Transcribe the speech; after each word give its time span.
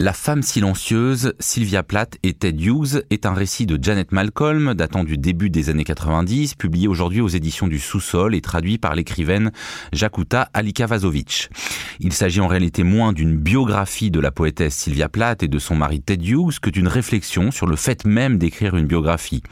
La 0.00 0.12
femme 0.12 0.42
silencieuse, 0.42 1.34
Sylvia 1.40 1.82
Plath 1.82 2.18
et 2.22 2.32
Ted 2.32 2.62
Hughes 2.64 3.02
est 3.10 3.26
un 3.26 3.34
récit 3.34 3.66
de 3.66 3.82
Janet 3.82 4.12
Malcolm 4.12 4.74
datant 4.74 5.02
du 5.02 5.18
début 5.18 5.50
des 5.50 5.70
années 5.70 5.82
90, 5.82 6.54
publié 6.54 6.86
aujourd'hui 6.86 7.20
aux 7.20 7.26
éditions 7.26 7.66
du 7.66 7.80
Sous-sol 7.80 8.36
et 8.36 8.40
traduit 8.40 8.78
par 8.78 8.94
l'écrivaine 8.94 9.50
Jakuta 9.92 10.50
Alikavazovic. 10.54 11.50
Il 11.98 12.12
s'agit 12.12 12.40
en 12.40 12.46
réalité 12.46 12.84
moins 12.84 13.12
d'une 13.12 13.36
biographie 13.36 14.12
de 14.12 14.20
la 14.20 14.30
poétesse 14.30 14.76
Sylvia 14.76 15.08
Plath 15.08 15.42
et 15.42 15.48
de 15.48 15.58
son 15.58 15.74
mari 15.74 16.00
Ted 16.00 16.24
Hughes 16.24 16.60
que 16.62 16.70
d'une 16.70 16.86
réflexion 16.86 17.50
sur 17.50 17.66
le 17.66 17.74
fait 17.74 18.04
même 18.04 18.38
d'écrire 18.38 18.76
une 18.76 18.86
biographie. 18.86 19.42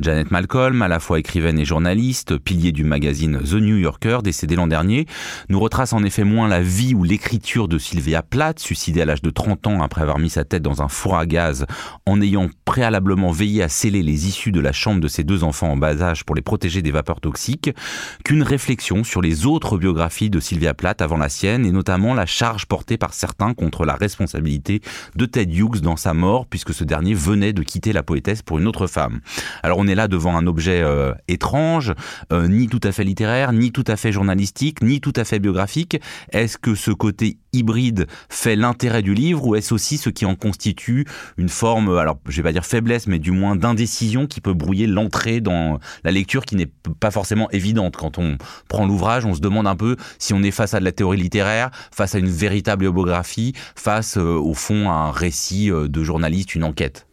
Janet 0.00 0.32
Malcolm, 0.32 0.82
à 0.82 0.88
la 0.88 0.98
fois 0.98 1.20
écrivaine 1.20 1.60
et 1.60 1.64
journaliste, 1.64 2.38
pilier 2.38 2.72
du 2.72 2.82
magazine 2.82 3.38
The 3.38 3.54
New 3.54 3.76
Yorker, 3.76 4.18
décédé 4.24 4.56
l'an 4.56 4.66
dernier, 4.66 5.06
nous 5.48 5.60
retrace 5.60 5.92
en 5.92 6.02
effet 6.02 6.24
moins 6.24 6.48
la 6.48 6.60
vie 6.60 6.92
ou 6.92 7.04
l'écriture 7.04 7.68
de 7.68 7.78
Sylvia 7.78 8.24
Plath, 8.24 8.58
suicidée 8.58 9.02
à 9.02 9.04
l'âge 9.04 9.22
de 9.22 9.30
30 9.30 9.68
ans 9.68 9.75
après 9.82 10.02
avoir 10.02 10.18
mis 10.18 10.30
sa 10.30 10.44
tête 10.44 10.62
dans 10.62 10.82
un 10.82 10.88
four 10.88 11.16
à 11.16 11.26
gaz 11.26 11.66
en 12.06 12.20
ayant 12.20 12.48
préalablement 12.64 13.30
veillé 13.30 13.62
à 13.62 13.68
sceller 13.68 14.02
les 14.02 14.26
issues 14.26 14.52
de 14.52 14.60
la 14.60 14.72
chambre 14.72 15.00
de 15.00 15.08
ses 15.08 15.24
deux 15.24 15.44
enfants 15.44 15.70
en 15.70 15.76
bas 15.76 16.02
âge 16.02 16.24
pour 16.24 16.34
les 16.34 16.42
protéger 16.42 16.82
des 16.82 16.90
vapeurs 16.90 17.20
toxiques, 17.20 17.70
qu'une 18.24 18.42
réflexion 18.42 19.04
sur 19.04 19.22
les 19.22 19.46
autres 19.46 19.78
biographies 19.78 20.30
de 20.30 20.40
Sylvia 20.40 20.74
Plath 20.74 21.02
avant 21.02 21.16
la 21.16 21.28
sienne 21.28 21.64
et 21.64 21.72
notamment 21.72 22.14
la 22.14 22.26
charge 22.26 22.66
portée 22.66 22.96
par 22.96 23.14
certains 23.14 23.54
contre 23.54 23.84
la 23.84 23.94
responsabilité 23.94 24.80
de 25.14 25.26
Ted 25.26 25.52
Hughes 25.52 25.80
dans 25.80 25.96
sa 25.96 26.14
mort 26.14 26.46
puisque 26.46 26.74
ce 26.74 26.84
dernier 26.84 27.14
venait 27.14 27.52
de 27.52 27.62
quitter 27.62 27.92
la 27.92 28.02
poétesse 28.02 28.42
pour 28.42 28.58
une 28.58 28.66
autre 28.66 28.86
femme. 28.86 29.20
Alors 29.62 29.78
on 29.78 29.86
est 29.86 29.94
là 29.94 30.08
devant 30.08 30.36
un 30.36 30.46
objet 30.46 30.82
euh, 30.82 31.12
étrange, 31.28 31.94
euh, 32.32 32.48
ni 32.48 32.68
tout 32.68 32.80
à 32.82 32.92
fait 32.92 33.04
littéraire, 33.04 33.52
ni 33.52 33.72
tout 33.72 33.84
à 33.86 33.96
fait 33.96 34.12
journalistique, 34.12 34.82
ni 34.82 35.00
tout 35.00 35.12
à 35.16 35.24
fait 35.24 35.38
biographique. 35.38 36.00
Est-ce 36.32 36.58
que 36.58 36.74
ce 36.74 36.90
côté 36.90 37.38
hybride 37.56 38.06
fait 38.28 38.56
l'intérêt 38.56 39.02
du 39.02 39.14
livre 39.14 39.46
ou 39.46 39.54
est-ce 39.56 39.74
aussi 39.74 39.98
ce 39.98 40.10
qui 40.10 40.24
en 40.24 40.34
constitue 40.34 41.06
une 41.36 41.48
forme, 41.48 41.96
alors 41.96 42.18
je 42.28 42.36
vais 42.36 42.42
pas 42.42 42.52
dire 42.52 42.64
faiblesse, 42.64 43.06
mais 43.06 43.18
du 43.18 43.30
moins 43.30 43.56
d'indécision 43.56 44.26
qui 44.26 44.40
peut 44.40 44.54
brouiller 44.54 44.86
l'entrée 44.86 45.40
dans 45.40 45.78
la 46.04 46.10
lecture 46.10 46.44
qui 46.44 46.56
n'est 46.56 46.70
pas 47.00 47.10
forcément 47.10 47.50
évidente? 47.50 47.96
Quand 47.96 48.18
on 48.18 48.38
prend 48.68 48.86
l'ouvrage, 48.86 49.24
on 49.24 49.34
se 49.34 49.40
demande 49.40 49.66
un 49.66 49.76
peu 49.76 49.96
si 50.18 50.34
on 50.34 50.42
est 50.42 50.50
face 50.50 50.74
à 50.74 50.80
de 50.80 50.84
la 50.84 50.92
théorie 50.92 51.18
littéraire, 51.18 51.70
face 51.92 52.14
à 52.14 52.18
une 52.18 52.28
véritable 52.28 52.90
biographie, 52.90 53.52
face 53.74 54.16
euh, 54.16 54.36
au 54.36 54.54
fond 54.54 54.90
à 54.90 54.94
un 54.94 55.10
récit 55.10 55.70
euh, 55.70 55.88
de 55.88 56.02
journaliste, 56.02 56.54
une 56.54 56.64
enquête. 56.64 57.06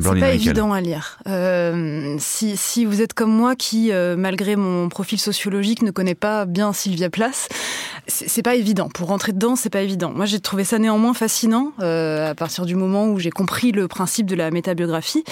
C'est 0.00 0.20
pas 0.20 0.32
évident 0.32 0.72
à 0.72 0.80
lire. 0.80 1.18
Euh, 1.28 2.16
si, 2.18 2.56
si, 2.56 2.84
vous 2.84 3.02
êtes 3.02 3.12
comme 3.12 3.30
moi 3.30 3.54
qui, 3.54 3.92
euh, 3.92 4.16
malgré 4.16 4.56
mon 4.56 4.88
profil 4.88 5.18
sociologique, 5.18 5.82
ne 5.82 5.90
connaît 5.90 6.14
pas 6.14 6.44
bien 6.44 6.72
Sylvia 6.72 7.10
Place, 7.10 7.48
c'est 8.08 8.42
pas 8.42 8.56
évident. 8.56 8.88
Pour 8.88 9.08
rentrer 9.08 9.32
dedans, 9.32 9.54
c'est 9.54 9.70
pas 9.70 9.82
évident. 9.82 10.12
Moi, 10.12 10.26
j'ai 10.26 10.40
trouvé 10.40 10.64
ça 10.64 10.78
néanmoins 10.78 11.14
fascinant 11.14 11.72
euh, 11.80 12.30
à 12.30 12.34
partir 12.34 12.66
du 12.66 12.74
moment 12.74 13.06
où 13.06 13.18
j'ai 13.18 13.30
compris 13.30 13.70
le 13.70 13.86
principe 13.86 14.26
de 14.26 14.34
la 14.34 14.50
métabiographie. 14.50 15.22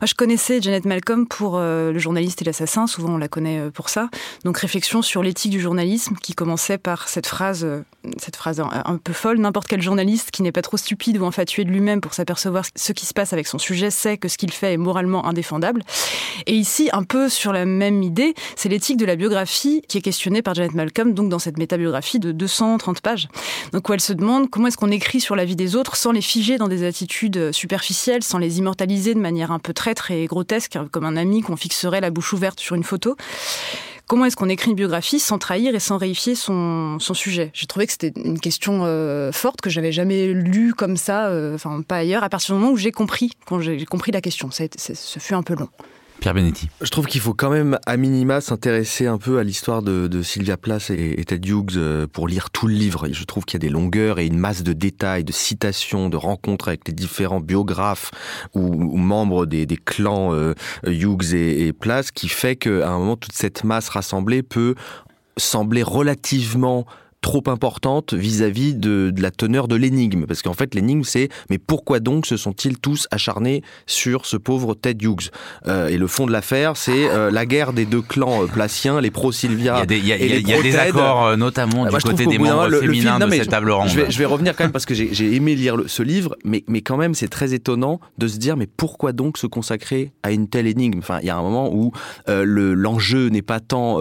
Moi, 0.00 0.06
je 0.06 0.14
connaissais 0.14 0.60
Janet 0.62 0.84
Malcolm 0.84 1.26
pour 1.26 1.56
euh, 1.56 1.92
Le 1.92 1.98
journaliste 1.98 2.40
et 2.42 2.44
l'assassin. 2.44 2.86
Souvent, 2.86 3.14
on 3.14 3.18
la 3.18 3.28
connaît 3.28 3.58
euh, 3.58 3.70
pour 3.70 3.88
ça. 3.88 4.08
Donc, 4.44 4.58
réflexion 4.58 5.02
sur 5.02 5.22
l'éthique 5.22 5.50
du 5.50 5.60
journalisme 5.60 6.14
qui 6.22 6.34
commençait 6.34 6.78
par 6.78 7.08
cette 7.08 7.26
phrase, 7.26 7.66
cette 8.18 8.36
phrase 8.36 8.60
un, 8.60 8.70
un 8.84 8.98
peu 8.98 9.12
folle. 9.12 9.38
N'importe 9.38 9.66
quel 9.66 9.82
journaliste 9.82 10.30
qui 10.30 10.42
n'est 10.42 10.52
pas 10.52 10.62
trop 10.62 10.76
stupide 10.76 11.18
ou 11.18 11.26
infatué 11.26 11.64
de 11.64 11.70
lui-même 11.70 12.00
pour 12.00 12.14
s'apercevoir 12.14 12.64
ce 12.74 12.92
qui 12.92 13.06
se 13.06 13.14
passe 13.14 13.32
avec 13.32 13.48
son 13.48 13.58
sujet 13.58 13.90
sait 13.90 14.16
que 14.16 14.28
ce 14.28 14.38
qu'il 14.38 14.52
fait 14.52 14.74
est 14.74 14.78
moralement 14.78 15.26
indéfendable. 15.26 15.82
Et 16.46 16.54
ici, 16.54 16.88
un 16.92 17.02
peu 17.02 17.28
sur 17.28 17.52
la 17.52 17.64
même 17.64 18.02
idée, 18.02 18.34
c'est 18.56 18.68
l'éthique 18.68 18.96
de 18.96 19.06
la 19.06 19.16
biographie 19.16 19.82
qui 19.88 19.98
est 19.98 20.02
questionnée 20.02 20.42
par 20.42 20.54
Janet 20.54 20.74
Malcolm, 20.74 21.14
donc 21.14 21.28
dans 21.28 21.38
cette 21.38 21.58
métabiographie 21.58 22.11
de 22.18 22.32
230 22.32 23.00
pages. 23.00 23.28
Donc 23.72 23.88
où 23.88 23.92
elle 23.92 24.00
se 24.00 24.12
demande 24.12 24.50
comment 24.50 24.68
est-ce 24.68 24.76
qu'on 24.76 24.90
écrit 24.90 25.20
sur 25.20 25.36
la 25.36 25.44
vie 25.44 25.56
des 25.56 25.76
autres 25.76 25.96
sans 25.96 26.12
les 26.12 26.20
figer 26.20 26.58
dans 26.58 26.68
des 26.68 26.84
attitudes 26.84 27.52
superficielles, 27.52 28.22
sans 28.22 28.38
les 28.38 28.58
immortaliser 28.58 29.14
de 29.14 29.20
manière 29.20 29.52
un 29.52 29.58
peu 29.58 29.72
traître 29.72 30.10
et 30.10 30.26
grotesque, 30.26 30.78
comme 30.90 31.04
un 31.04 31.16
ami 31.16 31.42
qu'on 31.42 31.56
fixerait 31.56 32.00
la 32.00 32.10
bouche 32.10 32.32
ouverte 32.32 32.60
sur 32.60 32.76
une 32.76 32.84
photo. 32.84 33.16
Comment 34.12 34.26
est-ce 34.26 34.36
qu'on 34.36 34.48
écrit 34.48 34.70
une 34.70 34.76
biographie 34.76 35.20
sans 35.20 35.38
trahir 35.38 35.74
et 35.74 35.80
sans 35.80 35.96
réifier 35.96 36.34
son, 36.34 36.98
sujet? 36.98 37.50
J'ai 37.54 37.66
trouvé 37.66 37.86
que 37.86 37.92
c'était 37.92 38.12
une 38.16 38.38
question 38.38 38.82
euh, 38.84 39.32
forte 39.32 39.60
que 39.60 39.70
j'avais 39.70 39.92
jamais 39.92 40.26
lue 40.28 40.74
comme 40.74 40.96
ça, 40.96 41.28
euh, 41.28 41.54
enfin 41.54 41.80
pas 41.82 41.96
ailleurs, 41.96 42.22
à 42.22 42.28
partir 42.28 42.54
du 42.54 42.60
moment 42.60 42.72
où 42.72 42.76
j'ai 42.76 42.92
compris, 42.92 43.32
quand 43.46 43.60
j'ai 43.60 43.84
compris 43.86 44.12
la 44.12 44.20
question. 44.20 44.50
Ça, 44.50 44.64
ce 44.76 45.18
fut 45.18 45.34
un 45.34 45.42
peu 45.42 45.54
long. 45.54 45.68
Pierre 46.22 46.34
Benetti. 46.34 46.68
Je 46.80 46.88
trouve 46.88 47.06
qu'il 47.06 47.20
faut 47.20 47.34
quand 47.34 47.50
même, 47.50 47.80
à 47.84 47.96
minima, 47.96 48.40
s'intéresser 48.40 49.08
un 49.08 49.18
peu 49.18 49.40
à 49.40 49.42
l'histoire 49.42 49.82
de, 49.82 50.22
Sylvia 50.22 50.56
Plath 50.56 50.90
et, 50.90 51.24
Ted 51.24 51.48
Hughes 51.48 51.72
euh, 51.76 52.06
pour 52.06 52.28
lire 52.28 52.50
tout 52.50 52.68
le 52.68 52.74
livre. 52.74 53.08
Je 53.10 53.24
trouve 53.24 53.44
qu'il 53.44 53.60
y 53.60 53.66
a 53.66 53.66
des 53.66 53.72
longueurs 53.72 54.20
et 54.20 54.26
une 54.26 54.38
masse 54.38 54.62
de 54.62 54.72
détails, 54.72 55.24
de 55.24 55.32
citations, 55.32 56.08
de 56.08 56.16
rencontres 56.16 56.68
avec 56.68 56.86
les 56.86 56.94
différents 56.94 57.40
biographes 57.40 58.12
ou, 58.54 58.96
membres 58.96 59.46
des, 59.46 59.66
clans 59.84 60.32
euh, 60.32 60.54
Hughes 60.86 61.34
et, 61.34 61.66
et 61.66 61.74
qui 62.14 62.28
fait 62.28 62.54
qu'à 62.54 62.88
un 62.88 62.98
moment, 62.98 63.16
toute 63.16 63.32
cette 63.32 63.64
masse 63.64 63.88
rassemblée 63.88 64.44
peut 64.44 64.76
sembler 65.36 65.82
relativement 65.82 66.86
trop 67.22 67.42
importante 67.46 68.12
vis-à-vis 68.12 68.74
-vis 68.74 68.78
de, 68.78 69.10
de, 69.10 69.22
la 69.22 69.30
teneur 69.30 69.68
de 69.68 69.76
l'énigme. 69.76 70.26
Parce 70.26 70.42
qu'en 70.42 70.52
fait, 70.52 70.74
l'énigme, 70.74 71.04
c'est 71.04 71.28
mais 71.48 71.58
pourquoi 71.58 72.00
donc 72.00 72.26
se 72.26 72.36
sont-ils 72.36 72.78
tous 72.78 73.08
acharnés 73.10 73.62
sur 73.86 74.26
ce 74.26 74.36
pauvre 74.36 74.74
Ted 74.74 75.06
Hughes? 75.06 75.30
Euh, 75.66 75.88
Et 75.88 75.96
le 75.96 76.06
fond 76.08 76.26
de 76.26 76.32
l'affaire, 76.32 76.76
c'est 76.76 77.08
euh, 77.08 77.30
la 77.30 77.46
guerre 77.46 77.72
des 77.72 77.86
deux 77.86 78.02
clans 78.02 78.42
euh, 78.42 78.46
placiens, 78.46 79.00
les 79.00 79.10
pro-Sylvia. 79.10 79.76
Il 79.76 79.78
y 79.78 79.82
a 79.82 79.86
des, 79.86 79.98
y 79.98 80.12
a, 80.12 80.16
y 80.16 80.52
a 80.52 80.62
des 80.62 80.76
accords, 80.76 81.26
euh, 81.26 81.36
notamment 81.36 81.86
du 81.86 81.96
côté 81.96 82.26
des 82.26 82.38
membres 82.38 82.68
le, 82.68 82.80
féminins 82.80 83.18
le 83.18 83.26
film, 83.26 83.30
de 83.30 83.36
cette 83.36 83.50
table 83.50 83.70
ronde. 83.70 83.88
Je 83.88 84.00
vais, 84.00 84.10
je 84.10 84.18
vais, 84.18 84.24
revenir 84.24 84.56
quand 84.56 84.64
même 84.64 84.72
parce 84.72 84.86
que 84.86 84.94
j'ai 84.94 85.34
aimé 85.34 85.54
lire 85.54 85.76
le, 85.76 85.86
ce 85.86 86.02
livre, 86.02 86.36
mais, 86.44 86.64
mais 86.66 86.82
quand 86.82 86.96
même, 86.96 87.14
c'est 87.14 87.28
très 87.28 87.54
étonnant 87.54 88.00
de 88.18 88.26
se 88.26 88.38
dire 88.38 88.56
mais 88.56 88.66
pourquoi 88.66 89.12
donc 89.12 89.38
se 89.38 89.46
consacrer 89.46 90.12
à 90.24 90.32
une 90.32 90.48
telle 90.48 90.66
énigme? 90.66 90.98
Enfin, 90.98 91.18
il 91.22 91.26
y 91.26 91.30
a 91.30 91.36
un 91.36 91.42
moment 91.42 91.72
où 91.72 91.92
l'enjeu 92.26 93.28
n'est 93.28 93.42
pas 93.42 93.60
tant 93.60 94.00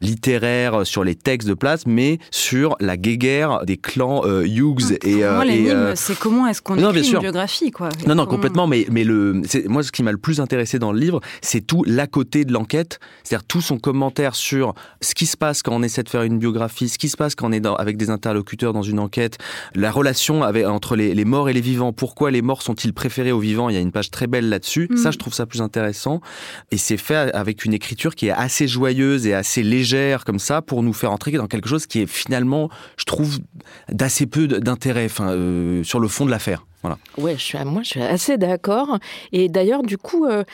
littéraire 0.00 0.86
sur 0.86 1.04
les 1.04 1.14
textes 1.14 1.48
de 1.48 1.54
place, 1.54 1.86
mais 1.86 2.18
sur 2.30 2.53
sur 2.54 2.76
la 2.78 2.96
guéguerre 2.96 3.64
des 3.66 3.76
clans 3.76 4.22
euh, 4.24 4.46
Hughes 4.46 4.96
et. 5.02 5.24
Euh, 5.24 5.34
moi, 5.34 5.44
euh, 5.44 5.92
c'est 5.96 6.16
comment 6.16 6.46
est-ce 6.46 6.62
qu'on 6.62 6.76
écrit 6.76 7.10
une 7.10 7.18
biographie, 7.18 7.72
quoi. 7.72 7.88
Non, 8.06 8.14
non, 8.14 8.26
complètement. 8.26 8.68
Mais, 8.68 8.86
mais 8.92 9.02
le, 9.02 9.42
moi, 9.66 9.82
ce 9.82 9.90
qui 9.90 10.04
m'a 10.04 10.12
le 10.12 10.18
plus 10.18 10.40
intéressé 10.40 10.78
dans 10.78 10.92
le 10.92 11.00
livre, 11.00 11.20
c'est 11.42 11.66
tout 11.66 11.82
l'à 11.84 12.06
côté 12.06 12.44
de 12.44 12.52
l'enquête, 12.52 13.00
c'est-à-dire 13.24 13.44
tout 13.44 13.60
son 13.60 13.78
commentaire 13.78 14.36
sur 14.36 14.74
ce 15.00 15.16
qui 15.16 15.26
se 15.26 15.36
passe 15.36 15.62
quand 15.64 15.72
on 15.72 15.82
essaie 15.82 16.04
de 16.04 16.08
faire 16.08 16.22
une 16.22 16.38
biographie, 16.38 16.88
ce 16.88 16.96
qui 16.96 17.08
se 17.08 17.16
passe 17.16 17.34
quand 17.34 17.48
on 17.48 17.52
est 17.52 17.58
dans, 17.58 17.74
avec 17.74 17.96
des 17.96 18.08
interlocuteurs 18.08 18.72
dans 18.72 18.82
une 18.82 19.00
enquête, 19.00 19.38
la 19.74 19.90
relation 19.90 20.44
avec, 20.44 20.64
entre 20.64 20.94
les, 20.94 21.12
les, 21.12 21.24
morts 21.24 21.48
et 21.48 21.52
les 21.52 21.60
vivants. 21.60 21.92
Pourquoi 21.92 22.30
les 22.30 22.42
morts 22.42 22.62
sont-ils 22.62 22.92
préférés 22.92 23.32
aux 23.32 23.40
vivants 23.40 23.68
Il 23.68 23.74
y 23.74 23.78
a 23.78 23.80
une 23.80 23.92
page 23.92 24.12
très 24.12 24.28
belle 24.28 24.48
là-dessus. 24.48 24.86
Mm. 24.90 24.96
Ça, 24.96 25.10
je 25.10 25.18
trouve 25.18 25.34
ça 25.34 25.46
plus 25.46 25.60
intéressant. 25.60 26.20
Et 26.70 26.76
c'est 26.76 26.98
fait 26.98 27.16
avec 27.34 27.64
une 27.64 27.74
écriture 27.74 28.14
qui 28.14 28.28
est 28.28 28.30
assez 28.32 28.68
joyeuse 28.68 29.26
et 29.26 29.34
assez 29.34 29.64
légère 29.64 30.24
comme 30.24 30.38
ça 30.38 30.62
pour 30.62 30.84
nous 30.84 30.92
faire 30.92 31.10
entrer 31.10 31.32
dans 31.32 31.48
quelque 31.48 31.68
chose 31.68 31.86
qui 31.86 32.02
est 32.02 32.06
finalement 32.06 32.43
je 32.96 33.04
trouve, 33.04 33.38
d'assez 33.88 34.26
peu 34.26 34.46
d'intérêt 34.46 35.08
euh, 35.20 35.82
sur 35.84 36.00
le 36.00 36.08
fond 36.08 36.24
de 36.24 36.30
l'affaire. 36.30 36.64
Voilà. 36.82 36.98
Ouais, 37.16 37.36
moi, 37.64 37.82
je 37.82 37.88
suis 37.88 38.02
assez 38.02 38.36
d'accord. 38.36 38.98
Et 39.32 39.48
d'ailleurs, 39.48 39.82
du 39.82 39.96
coup, 39.96 40.26
euh, 40.26 40.44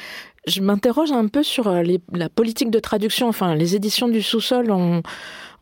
je 0.51 0.61
m'interroge 0.61 1.13
un 1.13 1.29
peu 1.29 1.43
sur 1.43 1.69
euh, 1.69 1.83
les, 1.83 2.01
la 2.13 2.29
politique 2.29 2.71
de 2.71 2.79
traduction. 2.79 3.29
Enfin, 3.29 3.55
les 3.55 3.77
éditions 3.77 4.09
du 4.09 4.23
sous-sol 4.23 4.71
ont 4.71 5.03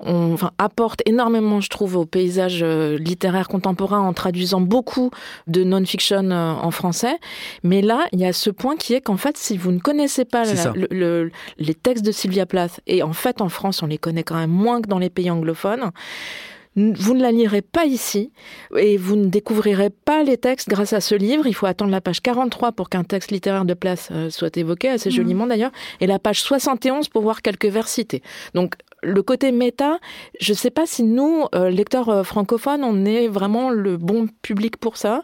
on 0.00 0.34
enfin, 0.34 0.53
apporte 0.59 1.03
énormément, 1.06 1.60
je 1.60 1.69
trouve, 1.69 1.97
au 1.97 2.04
paysage 2.04 2.60
euh, 2.62 2.97
littéraire 2.98 3.48
contemporain 3.48 3.98
en 4.00 4.12
traduisant 4.12 4.60
beaucoup 4.60 5.10
de 5.47 5.65
non-fiction 5.65 6.31
euh, 6.31 6.53
en 6.53 6.71
français. 6.71 7.16
Mais 7.65 7.82
là, 7.82 8.06
il 8.12 8.21
y 8.21 8.25
a 8.25 8.32
ce 8.32 8.50
point 8.50 8.77
qui 8.77 8.94
est 8.94 9.00
qu'en 9.00 9.16
fait, 9.16 9.37
si 9.37 9.56
vous 9.56 9.72
ne 9.72 9.81
connaissez 9.81 10.25
pas 10.25 10.44
la, 10.44 10.72
le, 10.72 10.87
le, 10.91 11.31
les 11.59 11.75
textes 11.75 12.04
de 12.04 12.12
Sylvia 12.12 12.47
Plath, 12.47 12.81
et 12.87 13.03
en 13.03 13.12
fait, 13.12 13.41
en 13.41 13.48
France, 13.48 13.82
on 13.82 13.87
les 13.87 13.98
connaît 13.98 14.22
quand 14.22 14.37
même 14.37 14.50
moins 14.50 14.81
que 14.81 14.88
dans 14.88 15.00
les 15.00 15.10
pays 15.10 15.30
anglophones, 15.30 15.91
vous 16.97 17.15
ne 17.15 17.22
la 17.22 17.33
lirez 17.33 17.63
pas 17.63 17.84
ici 17.84 18.30
et 18.77 18.97
vous 18.97 19.16
ne 19.16 19.27
découvrirez 19.27 19.91
pas 19.91 20.22
les 20.22 20.36
textes 20.36 20.69
grâce 20.69 20.92
à 20.92 21.01
ce 21.01 21.15
livre. 21.15 21.47
Il 21.47 21.54
faut 21.54 21.66
attendre 21.66 21.91
la 21.91 22.01
page 22.01 22.21
43 22.21 22.72
pour 22.72 22.89
qu'un 22.89 23.04
texte 23.04 23.30
littéraire 23.30 23.65
de 23.65 23.75
place 23.75 24.09
euh, 24.13 24.30
soit 24.30 24.57
évoqué, 24.57 24.89
assez 24.89 25.10
joliment 25.10 25.47
mmh. 25.47 25.48
d'ailleurs, 25.48 25.72
et 26.01 26.07
la 26.07 26.19
page 26.19 26.41
71 26.42 27.09
pour 27.09 27.22
voir 27.22 27.42
quelques 27.42 27.66
vers 27.66 27.89
cités. 27.89 28.22
Donc 28.54 28.75
le 29.03 29.22
côté 29.22 29.53
méta, 29.53 29.98
je 30.41 30.53
ne 30.53 30.56
sais 30.56 30.71
pas 30.71 30.86
si 30.86 31.03
nous, 31.03 31.45
euh, 31.54 31.71
lecteurs 31.71 32.09
euh, 32.09 32.22
francophones, 32.24 32.83
on 32.83 33.04
est 33.04 33.28
vraiment 33.28 33.71
le 33.71 33.97
bon 33.97 34.27
public 34.42 34.77
pour 34.77 34.97
ça. 34.97 35.22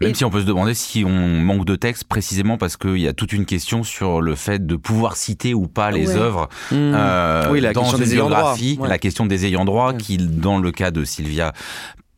Même 0.00 0.10
Et... 0.10 0.14
si 0.14 0.24
on 0.24 0.30
peut 0.30 0.40
se 0.40 0.46
demander 0.46 0.74
si 0.74 1.04
on 1.04 1.10
manque 1.10 1.64
de 1.64 1.76
texte 1.76 2.04
précisément 2.04 2.58
parce 2.58 2.76
qu'il 2.76 2.98
y 2.98 3.08
a 3.08 3.12
toute 3.12 3.32
une 3.32 3.46
question 3.46 3.82
sur 3.82 4.20
le 4.20 4.34
fait 4.34 4.66
de 4.66 4.76
pouvoir 4.76 5.16
citer 5.16 5.54
ou 5.54 5.66
pas 5.66 5.90
les 5.90 6.08
ouais. 6.08 6.16
œuvres 6.16 6.48
mmh. 6.70 6.74
euh, 6.74 7.48
oui, 7.50 7.60
la 7.60 7.72
dans 7.72 7.84
une 7.84 8.04
biographie, 8.04 8.78
ouais. 8.80 8.88
la 8.88 8.98
question 8.98 9.26
des 9.26 9.46
ayants 9.46 9.64
droit, 9.64 9.92
ouais. 9.92 9.98
qui, 9.98 10.16
dans 10.18 10.58
le 10.58 10.70
cas 10.70 10.90
de 10.90 11.04
Sylvia 11.04 11.52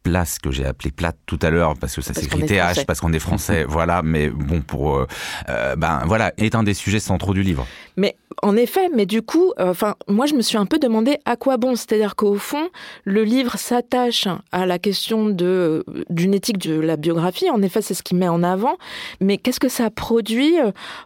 Place, 0.04 0.38
que 0.38 0.50
j'ai 0.50 0.66
appelé 0.66 0.90
plate 0.90 1.16
tout 1.26 1.38
à 1.42 1.50
l'heure, 1.50 1.74
parce 1.80 1.96
que 1.96 2.02
ça 2.02 2.14
s'écrit 2.14 2.44
TH, 2.44 2.84
parce 2.86 3.00
qu'on 3.00 3.12
est 3.12 3.18
français, 3.18 3.64
voilà, 3.68 4.02
mais 4.02 4.28
bon, 4.28 4.60
pour... 4.60 4.98
Euh, 4.98 5.06
euh, 5.48 5.74
ben 5.76 6.02
voilà, 6.06 6.32
est 6.36 6.54
un 6.54 6.62
des 6.62 6.74
sujets 6.74 7.00
centraux 7.00 7.34
du 7.34 7.42
livre. 7.42 7.66
Mais 7.96 8.16
en 8.42 8.56
effet, 8.56 8.88
mais 8.94 9.06
du 9.06 9.22
coup, 9.22 9.52
euh, 9.60 9.70
enfin, 9.70 9.94
moi 10.08 10.26
je 10.26 10.34
me 10.34 10.42
suis 10.42 10.58
un 10.58 10.66
peu 10.66 10.78
demandé 10.78 11.18
à 11.24 11.36
quoi 11.36 11.56
bon. 11.56 11.76
C'est-à-dire 11.76 12.16
qu'au 12.16 12.34
fond, 12.34 12.68
le 13.04 13.22
livre 13.22 13.56
s'attache 13.56 14.26
à 14.52 14.66
la 14.66 14.78
question 14.78 15.28
de 15.28 15.84
d'une 16.10 16.34
éthique 16.34 16.58
de 16.58 16.78
la 16.80 16.96
biographie. 16.96 17.48
En 17.50 17.62
effet, 17.62 17.82
c'est 17.82 17.94
ce 17.94 18.02
qu'il 18.02 18.18
met 18.18 18.28
en 18.28 18.42
avant. 18.42 18.76
Mais 19.20 19.38
qu'est-ce 19.38 19.60
que 19.60 19.68
ça 19.68 19.90
produit? 19.90 20.54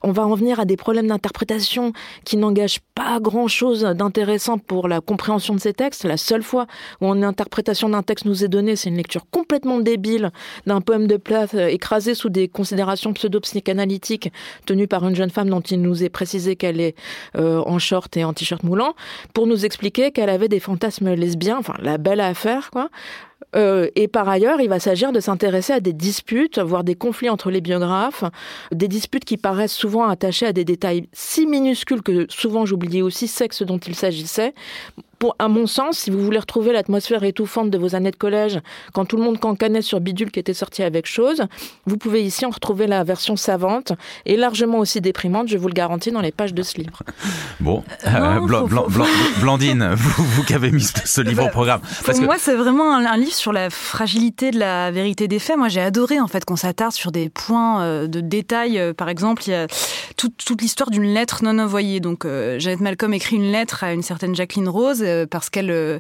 On 0.03 0.13
va 0.13 0.27
en 0.27 0.35
venir 0.35 0.61
à 0.61 0.65
des 0.65 0.77
problèmes 0.77 1.09
d'interprétation 1.09 1.93
qui 2.25 2.37
n'engagent 2.37 2.81
pas 2.95 3.21
grand-chose 3.21 3.83
d'intéressant 3.83 4.59
pour 4.59 4.89
la 4.89 5.01
compréhension 5.01 5.55
de 5.55 5.61
ces 5.61 5.75
textes. 5.75 6.05
La 6.05 6.17
seule 6.17 6.43
fois 6.43 6.67
où 7.01 7.07
une 7.15 7.25
interprétation 7.25 7.91
d'un 7.91 8.03
texte 8.03 8.25
nous 8.25 8.45
est 8.45 8.49
donnée, 8.49 8.77
c'est 8.77 8.88
une 8.89 8.97
lecture 8.97 9.27
complètement 9.31 9.79
débile 9.79 10.31
d'un 10.67 10.81
poème 10.81 11.07
de 11.07 11.17
Plath 11.17 11.55
écrasé 11.55 12.15
sous 12.15 12.29
des 12.29 12.49
considérations 12.49 13.13
pseudo-psychanalytiques 13.13 14.33
tenues 14.67 14.89
par 14.89 15.07
une 15.07 15.15
jeune 15.15 15.31
femme 15.31 15.49
dont 15.49 15.61
il 15.61 15.81
nous 15.81 16.03
est 16.03 16.09
précisé 16.09 16.57
qu'elle 16.57 16.81
est 16.81 16.95
euh, 17.37 17.63
en 17.67 17.79
short 17.79 18.17
et 18.17 18.25
en 18.25 18.33
t-shirt 18.33 18.63
moulant, 18.63 18.95
pour 19.35 19.47
nous 19.47 19.65
expliquer 19.65 20.11
qu'elle 20.11 20.31
avait 20.31 20.49
des 20.49 20.61
fantasmes 20.61 21.15
lesbiens, 21.15 21.59
enfin 21.59 21.75
la 21.81 21.99
belle 21.99 22.21
affaire, 22.21 22.71
quoi. 22.71 22.89
Euh, 23.57 23.89
et 23.95 24.09
par 24.09 24.29
ailleurs, 24.29 24.61
il 24.61 24.69
va 24.69 24.79
s'agir 24.79 25.13
de 25.13 25.21
s'intéresser 25.21 25.73
à 25.73 25.81
des 25.81 25.93
disputes, 25.93 26.59
voire 26.59 26.85
des 26.85 26.95
conflits 26.95 27.31
entre 27.31 27.51
les 27.51 27.61
biographes, 27.61 28.25
des 28.73 28.89
disputes 28.89 29.25
qui 29.25 29.37
paraissent 29.37 29.73
souvent 29.73 30.07
attachées 30.07 30.47
à 30.47 30.53
des 30.53 30.65
détails 30.65 31.09
si 31.13 31.47
minuscules 31.47 32.03
que 32.03 32.27
souvent 32.29 32.67
j'oubliais 32.67 33.01
aussi 33.01 33.27
sexe 33.27 33.63
dont 33.63 33.79
il 33.79 33.95
s'agissait 33.95 34.55
pour, 35.19 35.35
à 35.39 35.49
mon 35.49 35.67
sens, 35.67 35.99
si 35.99 36.11
vous 36.11 36.21
voulez 36.21 36.39
retrouver 36.39 36.73
l'atmosphère 36.73 37.25
étouffante 37.25 37.71
de 37.71 37.79
vos 37.79 37.95
années 37.95 38.11
de 38.11 38.17
collège, 38.17 38.61
quand 38.93 39.05
tout 39.05 39.17
le 39.17 39.23
monde 39.23 39.39
cancanait 39.39 39.83
sur 39.83 40.01
Bidule 40.01 40.31
qui 40.31 40.39
était 40.39 40.55
sorti 40.55 40.83
avec 40.83 41.07
chose, 41.07 41.43
vous 41.87 41.97
pouvez 41.97 42.23
ici 42.23 42.47
en 42.47 42.51
retrouver 42.51 42.87
la 42.87 43.05
version 43.05 43.37
savante 43.37 43.93
et 44.27 44.37
largement 44.37 44.79
aussi 44.79 45.01
déprimante, 45.01 45.49
je 45.49 45.59
vous 45.59 45.69
le 45.69 45.75
garantis, 45.75 46.13
dans 46.13 46.21
les 46.21 46.33
pages 46.33 46.55
de 46.55 46.63
ce 46.63 46.79
livre. 46.79 47.03
Bon, 47.61 47.83
euh, 48.07 48.39
Blandine, 49.41 49.91
vous, 49.95 50.45
qui 50.45 50.55
avez 50.55 50.71
mis 50.71 50.89
ce 51.05 51.21
livre 51.21 51.47
au 51.47 51.49
programme. 51.49 51.81
Pour 52.05 52.21
moi, 52.21 52.37
c'est 52.39 52.55
vraiment 52.55 52.95
un, 52.95 53.17
livre 53.17 53.35
sur 53.35 53.53
la 53.53 53.69
fragilité 53.69 54.53
de 54.53 54.61
la 54.61 54.93
vérité 54.93 55.27
des 55.27 55.41
faits. 55.41 55.57
Moi, 55.57 55.69
j'ai 55.69 55.81
adoré 55.81 56.21
en 56.21 56.29
fait 56.29 56.45
qu'on 56.45 56.57
s'attarde 56.57 56.93
sur 56.93 57.11
des 57.11 57.29
points 57.29 57.83
euh, 57.83 58.07
de 58.07 58.21
détail. 58.21 58.79
Euh, 58.79 58.95
par 58.95 59.09
exemple, 59.09 59.43
il 59.47 59.51
y 59.51 59.55
a 59.55 59.67
toute, 60.17 60.37
toute 60.37 60.63
l'histoire 60.63 60.91
d'une 60.91 61.13
lettre 61.13 61.43
non 61.43 61.59
envoyée. 61.59 61.99
Donc, 61.99 62.25
Jeannette 62.25 62.81
Malcolm 62.81 63.13
écrit 63.13 63.37
une 63.37 63.51
lettre 63.51 63.83
à 63.83 63.93
une 63.93 64.03
certaine 64.03 64.37
Jacqueline 64.37 64.69
Rose 64.69 65.03
euh, 65.08 65.08
parce 65.31 65.51
qu'elle, 65.51 65.71
euh, 65.71 65.99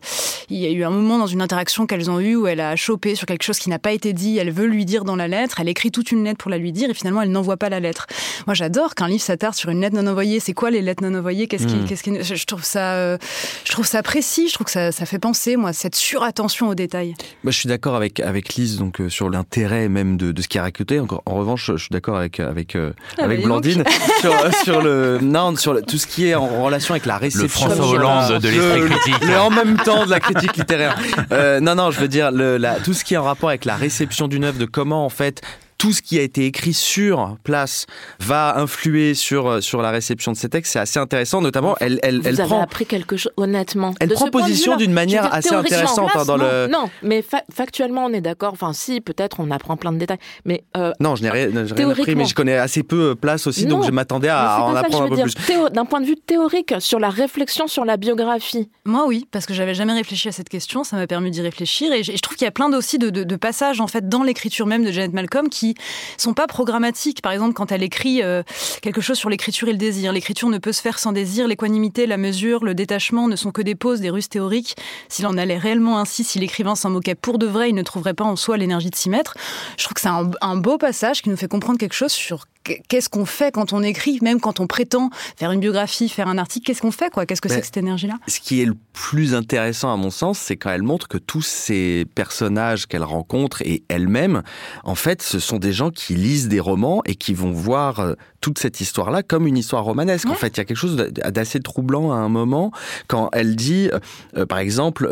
il 0.50 0.58
y 0.58 0.66
a 0.66 0.70
eu 0.70 0.84
un 0.84 0.90
moment 0.90 1.18
dans 1.18 1.26
une 1.26 1.42
interaction 1.42 1.86
qu'elles 1.86 2.10
ont 2.10 2.20
eue 2.20 2.36
où 2.36 2.46
elle 2.46 2.60
a 2.60 2.76
chopé 2.76 3.14
sur 3.14 3.26
quelque 3.26 3.42
chose 3.42 3.58
qui 3.58 3.68
n'a 3.68 3.78
pas 3.78 3.92
été 3.92 4.12
dit. 4.12 4.38
Elle 4.38 4.50
veut 4.50 4.66
lui 4.66 4.84
dire 4.84 5.04
dans 5.04 5.16
la 5.16 5.28
lettre. 5.28 5.60
Elle 5.60 5.68
écrit 5.68 5.90
toute 5.90 6.12
une 6.12 6.24
lettre 6.24 6.38
pour 6.38 6.50
la 6.50 6.58
lui 6.58 6.72
dire 6.72 6.90
et 6.90 6.94
finalement 6.94 7.22
elle 7.22 7.30
n'envoie 7.30 7.56
pas 7.56 7.68
la 7.68 7.80
lettre. 7.80 8.06
Moi, 8.46 8.54
j'adore 8.54 8.94
qu'un 8.94 9.08
livre 9.08 9.22
s'attarde 9.22 9.54
sur 9.54 9.70
une 9.70 9.80
lettre 9.80 9.96
non 9.96 10.06
envoyée. 10.10 10.40
C'est 10.40 10.54
quoi 10.54 10.70
les 10.70 10.82
lettres 10.82 11.02
non 11.02 11.16
envoyées? 11.18 11.46
Qu'est-ce 11.46 11.66
qui, 11.66 11.74
hmm. 11.74 11.84
qu'est-ce 11.86 12.02
qui, 12.02 12.22
je 12.22 12.44
trouve 12.46 12.64
ça, 12.64 12.94
euh, 12.94 13.18
je 13.64 13.72
trouve 13.72 13.86
ça 13.86 14.02
précis. 14.02 14.48
Je 14.48 14.54
trouve 14.54 14.66
que 14.66 14.72
ça, 14.72 14.92
ça 14.92 15.06
fait 15.06 15.18
penser, 15.18 15.56
moi, 15.56 15.72
cette 15.72 15.96
surattention 15.96 16.68
aux 16.68 16.74
détails. 16.74 17.14
Moi, 17.44 17.52
je 17.52 17.58
suis 17.58 17.68
d'accord 17.68 17.94
avec 17.94 18.20
avec 18.20 18.54
Lise 18.54 18.78
donc 18.78 19.00
sur 19.08 19.30
l'intérêt 19.30 19.88
même 19.88 20.16
de, 20.16 20.32
de 20.32 20.42
ce 20.42 20.48
qui 20.48 20.58
est 20.58 20.60
raconté. 20.60 21.00
Encore, 21.00 21.22
en 21.26 21.34
revanche, 21.34 21.72
je 21.72 21.76
suis 21.76 21.90
d'accord 21.90 22.16
avec 22.16 22.40
avec 22.40 22.76
ah, 22.76 23.22
avec 23.22 23.42
Blandine 23.42 23.84
sur, 24.20 24.34
sur 24.64 24.82
le 24.82 25.18
non 25.20 25.56
sur 25.56 25.80
tout 25.82 25.98
ce 25.98 26.06
qui 26.06 26.26
est 26.26 26.34
en 26.34 26.64
relation 26.64 26.94
avec 26.94 27.06
la 27.06 27.18
réception. 27.18 27.68
Le 27.68 27.74
François 27.74 27.88
Hollande 27.88 28.40
de 28.40 28.48
l'esprit 28.48 28.88
mais 29.26 29.36
en 29.36 29.50
même 29.50 29.76
temps 29.76 30.06
de 30.06 30.10
la 30.10 30.20
critique 30.20 30.56
littéraire. 30.56 30.96
Euh, 31.32 31.60
non, 31.60 31.74
non, 31.74 31.90
je 31.90 32.00
veux 32.00 32.08
dire 32.08 32.30
le, 32.32 32.58
tout 32.84 32.94
ce 32.94 33.04
qui 33.04 33.14
est 33.14 33.16
en 33.16 33.24
rapport 33.24 33.48
avec 33.48 33.64
la 33.64 33.76
réception 33.76 34.28
d'une 34.28 34.44
œuvre, 34.44 34.58
de 34.58 34.64
comment 34.64 35.04
en 35.04 35.10
fait 35.10 35.42
tout 35.78 35.92
ce 35.92 36.02
qui 36.02 36.18
a 36.18 36.22
été 36.22 36.44
écrit 36.44 36.72
sur 36.72 37.36
place 37.44 37.86
va 38.18 38.58
influer 38.58 39.14
sur 39.14 39.46
euh, 39.46 39.60
sur 39.60 39.80
la 39.80 39.90
réception 39.90 40.32
de 40.32 40.36
ces 40.36 40.48
textes. 40.48 40.72
C'est 40.72 40.80
assez 40.80 40.98
intéressant, 40.98 41.40
notamment 41.40 41.76
elle 41.80 42.00
elle, 42.02 42.20
elle 42.24 42.36
prend 42.36 42.60
appris 42.60 42.84
quelque 42.84 43.16
chose 43.16 43.32
honnêtement. 43.36 43.94
Elle 44.00 44.10
prend 44.10 44.28
position 44.28 44.76
d'une 44.76 44.92
manière 44.92 45.32
assez 45.32 45.54
intéressante 45.54 46.10
dans 46.26 46.36
non, 46.36 46.44
le. 46.44 46.66
Non, 46.66 46.90
mais 47.02 47.24
factuellement 47.52 48.06
on 48.06 48.12
est 48.12 48.20
d'accord. 48.20 48.52
Enfin 48.52 48.72
si 48.72 49.00
peut-être 49.00 49.38
on 49.38 49.52
apprend 49.52 49.76
plein 49.76 49.92
de 49.92 49.98
détails, 49.98 50.18
mais 50.44 50.64
euh, 50.76 50.92
non 50.98 51.14
je 51.14 51.22
n'ai 51.22 51.30
rien, 51.30 51.50
rien 51.50 51.90
appris, 51.90 52.16
mais 52.16 52.24
je 52.24 52.34
connais 52.34 52.56
assez 52.56 52.82
peu 52.82 53.10
euh, 53.10 53.14
place 53.14 53.46
aussi, 53.46 53.64
donc 53.66 53.84
je 53.84 53.92
m'attendais 53.92 54.28
à 54.28 54.64
en 54.64 54.74
apprendre 54.74 55.04
un 55.04 55.08
peu 55.16 55.22
plus. 55.22 55.34
D'un 55.72 55.84
point 55.84 56.00
de 56.00 56.06
vue 56.06 56.16
théorique 56.16 56.74
sur 56.80 56.98
la 56.98 57.10
réflexion 57.10 57.68
sur 57.68 57.84
la 57.84 57.96
biographie. 57.96 58.68
Moi 58.84 59.04
oui, 59.06 59.28
parce 59.30 59.46
que 59.46 59.54
j'avais 59.54 59.74
jamais 59.74 59.92
réfléchi 59.92 60.28
à 60.28 60.32
cette 60.32 60.48
question, 60.48 60.82
ça 60.82 60.96
m'a 60.96 61.06
permis 61.06 61.30
d'y 61.30 61.40
réfléchir 61.40 61.92
et 61.92 62.02
je, 62.02 62.16
trouve 62.18 62.36
qu'il 62.36 62.46
y 62.46 62.48
a 62.48 62.52
plein 62.52 62.72
aussi 62.72 62.98
de, 62.98 63.10
de, 63.10 63.22
de 63.22 63.36
passages 63.36 63.80
en 63.80 63.86
fait 63.86 64.08
dans 64.08 64.24
l'écriture 64.24 64.66
même 64.66 64.84
de 64.84 64.90
Janet 64.90 65.12
Malcolm 65.12 65.48
qui 65.48 65.67
sont 66.16 66.34
pas 66.34 66.46
programmatiques. 66.46 67.22
Par 67.22 67.32
exemple, 67.32 67.54
quand 67.54 67.72
elle 67.72 67.82
écrit 67.82 68.22
euh, 68.22 68.42
quelque 68.82 69.00
chose 69.00 69.18
sur 69.18 69.30
l'écriture 69.30 69.68
et 69.68 69.72
le 69.72 69.78
désir, 69.78 70.12
l'écriture 70.12 70.48
ne 70.48 70.58
peut 70.58 70.72
se 70.72 70.80
faire 70.80 70.98
sans 70.98 71.12
désir, 71.12 71.48
l'équanimité, 71.48 72.06
la 72.06 72.16
mesure, 72.16 72.64
le 72.64 72.74
détachement 72.74 73.28
ne 73.28 73.36
sont 73.36 73.50
que 73.50 73.62
des 73.62 73.74
poses, 73.74 74.00
des 74.00 74.10
ruses 74.10 74.28
théoriques. 74.28 74.76
S'il 75.08 75.26
en 75.26 75.36
allait 75.36 75.58
réellement 75.58 75.98
ainsi, 75.98 76.24
si 76.24 76.38
l'écrivain 76.38 76.74
s'en 76.74 76.90
moquait 76.90 77.14
pour 77.14 77.38
de 77.38 77.46
vrai, 77.46 77.70
il 77.70 77.74
ne 77.74 77.82
trouverait 77.82 78.14
pas 78.14 78.24
en 78.24 78.36
soi 78.36 78.56
l'énergie 78.56 78.90
de 78.90 78.96
s'y 78.96 79.10
mettre. 79.10 79.34
Je 79.76 79.84
trouve 79.84 79.94
que 79.94 80.00
c'est 80.00 80.08
un, 80.08 80.30
un 80.40 80.56
beau 80.56 80.78
passage 80.78 81.22
qui 81.22 81.30
nous 81.30 81.36
fait 81.36 81.48
comprendre 81.48 81.78
quelque 81.78 81.94
chose 81.94 82.12
sur 82.12 82.46
qu'est-ce 82.88 83.08
qu'on 83.08 83.24
fait 83.24 83.52
quand 83.52 83.72
on 83.72 83.82
écrit, 83.82 84.18
même 84.22 84.40
quand 84.40 84.60
on 84.60 84.66
prétend 84.66 85.10
faire 85.36 85.52
une 85.52 85.60
biographie, 85.60 86.08
faire 86.08 86.28
un 86.28 86.38
article, 86.38 86.66
qu'est-ce 86.66 86.82
qu'on 86.82 86.90
fait 86.90 87.10
quoi? 87.10 87.26
Qu'est-ce 87.26 87.40
que 87.40 87.48
c'est 87.48 87.60
que 87.60 87.66
cette 87.66 87.76
énergie-là? 87.76 88.14
Ce 88.26 88.40
qui 88.40 88.60
est 88.60 88.66
le 88.66 88.76
plus 88.92 89.34
intéressant 89.34 89.92
à 89.92 89.96
mon 89.96 90.10
sens, 90.10 90.38
c'est 90.38 90.56
quand 90.56 90.70
elle 90.70 90.82
montre 90.82 91.08
que 91.08 91.18
tous 91.18 91.42
ces 91.42 92.06
personnages 92.14 92.86
qu'elle 92.86 93.04
rencontre 93.04 93.62
et 93.62 93.82
elle-même, 93.88 94.42
en 94.84 94.94
fait, 94.94 95.22
ce 95.22 95.38
sont 95.38 95.58
des 95.58 95.72
gens 95.72 95.90
qui 95.90 96.14
lisent 96.14 96.48
des 96.48 96.60
romans 96.60 97.02
et 97.04 97.14
qui 97.14 97.34
vont 97.34 97.52
voir 97.52 98.00
euh, 98.00 98.14
toute 98.40 98.58
cette 98.58 98.80
histoire-là 98.80 99.22
comme 99.22 99.46
une 99.46 99.56
histoire 99.56 99.84
romanesque. 99.84 100.28
En 100.28 100.34
fait, 100.34 100.56
il 100.56 100.58
y 100.58 100.60
a 100.60 100.64
quelque 100.64 100.76
chose 100.76 100.96
d'assez 100.96 101.60
troublant 101.60 102.12
à 102.12 102.16
un 102.16 102.28
moment 102.28 102.72
quand 103.06 103.30
elle 103.32 103.56
dit, 103.56 103.88
euh, 103.92 103.98
euh, 104.36 104.46
par 104.46 104.58
exemple, 104.58 105.08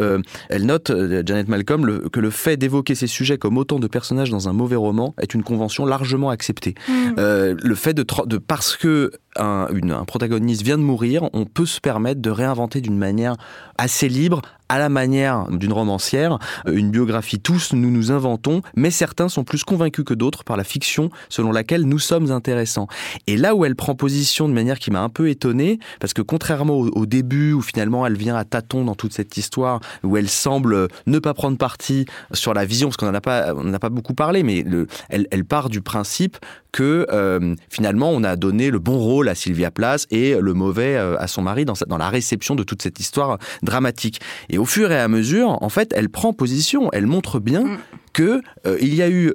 elle 0.49 0.67
note, 0.67 0.93
Janet 1.27 1.49
Malcolm, 1.49 2.09
que 2.11 2.21
le 2.21 2.31
fait 2.31 2.57
d'évoquer 2.57 2.95
ces 2.95 3.07
sujets 3.07 3.39
comme 3.39 3.59
autant 3.59 3.79
de 3.79 3.87
personnages 3.87 4.31
dans 4.31 4.49
un 4.49 4.53
mauvais 4.53 4.77
roman 4.77 5.15
est 5.21 5.35
une 5.35 5.43
convention 5.43 5.87
largement 5.87 6.31
acceptée. 6.31 6.75
Mmh. 6.89 7.15
le 7.17 7.75
fait 7.75 7.95
de, 7.95 8.05
de 8.27 8.39
parce 8.39 8.77
que 8.77 9.11
un, 9.37 9.69
un 9.91 10.05
protagoniste 10.05 10.63
vient 10.63 10.79
de 10.79 10.83
mourir, 10.83 11.29
on 11.33 11.45
peut 11.45 11.67
se 11.67 11.81
permettre 11.81 12.21
de 12.21 12.31
réinventer 12.31 12.81
d'une 12.81 12.99
manière 12.99 13.37
assez 13.79 14.09
libre, 14.09 14.43
à 14.69 14.79
la 14.79 14.89
manière 14.89 15.47
d'une 15.51 15.73
romancière, 15.73 16.39
euh, 16.67 16.77
une 16.77 16.91
biographie. 16.91 17.39
Tous, 17.39 17.73
nous 17.73 17.91
nous 17.91 18.11
inventons, 18.11 18.63
mais 18.75 18.91
certains 18.91 19.29
sont 19.29 19.45
plus 19.45 19.65
convaincus 19.65 20.05
que 20.05 20.15
d'autres 20.15 20.45
par 20.45 20.57
la 20.57 20.65
fiction 20.65 21.11
selon 21.29 21.53
laquelle 21.53 21.83
nous 21.83 21.99
sommes 21.99 22.31
intéressants. 22.31 22.89
Et 23.27 23.37
là 23.37 23.55
où 23.55 23.65
elle 23.65 23.77
prend 23.77 23.95
position 23.95 24.49
de 24.49 24.55
manière 24.55 24.79
qui 24.79 24.91
m'a 24.91 25.01
un 25.01 25.09
peu 25.09 25.29
étonné, 25.29 25.79
parce 26.01 26.15
que 26.15 26.23
contrairement 26.23 26.77
au, 26.77 27.07
début, 27.07 27.53
où 27.53 27.63
finalement 27.63 28.07
elle 28.07 28.17
vient 28.17 28.37
à 28.37 28.45
tâtons 28.45 28.85
dans 28.85 28.95
toute 28.95 29.13
cette 29.13 29.37
histoire, 29.37 29.81
où 30.03 30.17
elle 30.17 30.29
semble 30.29 30.89
ne 31.07 31.19
pas 31.19 31.35
prendre 31.35 31.57
parti 31.57 32.07
sur 32.33 32.55
la 32.55 32.65
vision, 32.65 32.89
parce 32.89 32.97
qu'on 32.97 33.07
n'en 33.07 33.15
a 33.15 33.21
pas, 33.21 33.55
on 33.55 33.65
n'a 33.65 33.79
pas 33.79 33.91
beaucoup 33.91 34.15
parlé, 34.15 34.43
mais 34.43 34.63
le, 34.63 34.87
elle, 35.09 35.27
elle 35.31 35.45
part 35.45 35.69
du 35.69 35.81
principe 35.81 36.39
que 36.77 37.07
euh, 37.11 37.55
finalement 37.71 38.11
on 38.11 38.23
a 38.23 38.37
donné 38.37 38.71
le 38.71 38.79
bon 38.79 38.99
rôle 38.99 39.31
à 39.31 39.35
Sylvia 39.35 39.71
Plath 39.71 40.07
et 40.11 40.39
le 40.39 40.53
mauvais 40.53 40.97
euh, 40.97 41.17
à 41.19 41.27
son 41.27 41.41
mari 41.41 41.65
dans, 41.65 41.73
dans 41.87 41.97
la 41.97 42.11
réception 42.11 42.55
de 42.55 42.65
toute 42.65 42.83
cette 42.83 43.01
histoire 43.01 43.39
dramatique. 43.63 44.21
Et 44.51 44.59
au 44.59 44.67
fur 44.67 44.93
et 44.93 45.01
à 45.01 45.09
mesure, 45.09 45.57
en 45.63 45.71
fait, 45.71 45.95
elle 45.97 46.11
prend 46.11 46.35
position, 46.35 46.91
elle 46.93 47.07
montre 47.07 47.41
bien 47.41 47.63
mm. 47.63 47.79
que 48.13 48.43
euh, 48.67 48.77
il 48.83 48.95
y 48.95 49.01
a 49.01 49.09
eu 49.09 49.33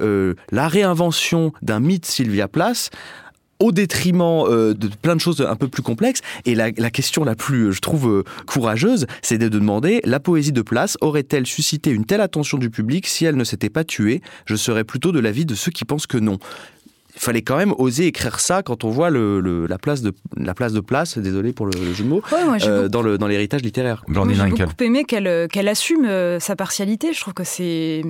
la 0.51 0.67
réinvention 0.67 1.51
d'un 1.63 1.79
mythe 1.79 2.05
Sylvia 2.05 2.47
Plath 2.47 2.91
au 3.59 3.71
détriment 3.71 4.45
de 4.47 4.89
plein 5.01 5.15
de 5.15 5.21
choses 5.21 5.41
un 5.41 5.55
peu 5.55 5.67
plus 5.67 5.83
complexes. 5.83 6.21
Et 6.45 6.55
la, 6.55 6.71
question 6.71 7.23
la 7.23 7.35
plus, 7.35 7.73
je 7.73 7.79
trouve, 7.79 8.23
courageuse, 8.45 9.07
c'est 9.21 9.37
de 9.37 9.49
demander, 9.49 10.01
la 10.03 10.19
poésie 10.19 10.51
de 10.51 10.61
place 10.61 10.97
aurait-elle 11.01 11.45
suscité 11.45 11.91
une 11.91 12.05
telle 12.05 12.21
attention 12.21 12.57
du 12.57 12.69
public 12.69 13.07
si 13.07 13.25
elle 13.25 13.35
ne 13.35 13.43
s'était 13.43 13.69
pas 13.69 13.83
tuée? 13.83 14.21
Je 14.45 14.55
serais 14.55 14.83
plutôt 14.83 15.11
de 15.11 15.19
l'avis 15.19 15.45
de 15.45 15.55
ceux 15.55 15.71
qui 15.71 15.85
pensent 15.85 16.07
que 16.07 16.17
non 16.17 16.39
fallait 17.15 17.41
quand 17.41 17.57
même 17.57 17.73
oser 17.77 18.07
écrire 18.07 18.39
ça 18.39 18.63
quand 18.63 18.83
on 18.83 18.89
voit 18.89 19.09
le, 19.09 19.65
la 19.67 19.77
place 19.77 20.01
de 20.01 20.13
la 20.35 20.53
place 20.53 20.73
de 20.73 20.79
place 20.79 21.17
désolé 21.17 21.53
pour 21.53 21.65
le, 21.65 21.71
jeu 21.93 22.03
de 22.03 22.09
mots 22.09 22.21
euh, 22.63 22.87
dans 22.87 23.01
le 23.01 23.17
dans 23.17 23.27
l'héritage 23.27 23.61
littéraire. 23.61 24.03
J'ai 24.07 24.49
beaucoup 24.49 24.83
aimé 24.83 25.03
qu'elle 25.03 25.47
qu'elle 25.49 25.67
assume 25.67 26.05
euh, 26.05 26.39
sa 26.39 26.55
partialité. 26.55 27.13
Je 27.13 27.19
trouve 27.19 27.33
que 27.33 27.43
c'est 27.43 28.03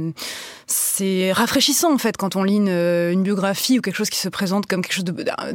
c'est 0.72 1.32
rafraîchissant 1.32 1.94
en 1.94 1.98
fait 1.98 2.18
quand 2.18 2.36
on 2.36 2.44
lit 2.44 2.56
une, 2.56 2.70
une, 2.70 3.24
biographie 3.24 3.80
ou 3.80 3.82
quelque 3.82 3.96
chose 3.96 4.10
qui 4.10 4.20
se 4.20 4.30
présente 4.30 4.66
comme 4.66 4.82
quelque 4.82 4.94
chose 4.94 5.04
de 5.04 5.14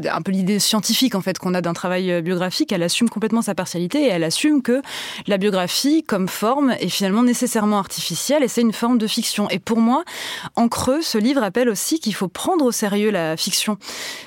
un 0.09 0.23
peu 0.23 0.33
l'idée 0.33 0.59
scientifique 0.59 1.15
en 1.15 1.21
fait 1.21 1.39
qu'on 1.39 1.55
a 1.55 1.61
d'un 1.61 1.73
travail 1.73 2.13
euh, 2.13 2.21
biographique 2.21 2.73
elle 2.73 2.83
assume 2.83 3.09
complètement 3.09 3.43
sa 3.43 3.55
partialité 3.55 4.03
et 4.03 4.09
elle 4.09 4.25
assume 4.25 4.63
que 4.63 4.83
la 5.27 5.39
biographie 5.39 6.05
comme 6.05 6.29
forme 6.29 6.75
est 6.81 6.89
finalement 6.89 7.23
nécessairement 7.23 7.79
artificielle 7.79 8.43
et 8.43 8.49
c'est 8.49 8.61
une 8.61 8.73
forme 8.73 8.99
de 8.99 9.07
fiction 9.07 9.49
et 9.51 9.59
pour 9.59 9.79
moi 9.79 10.05
en 10.55 10.69
creux 10.69 11.03
ce 11.03 11.19
livre 11.19 11.43
appelle 11.43 11.69
aussi 11.69 11.99
qu'il 12.01 12.15
faut 12.15 12.29
prendre 12.29 12.65
au 12.65 12.73
sérieux 12.73 13.11
la 13.11 13.37
fiction, 13.37 13.79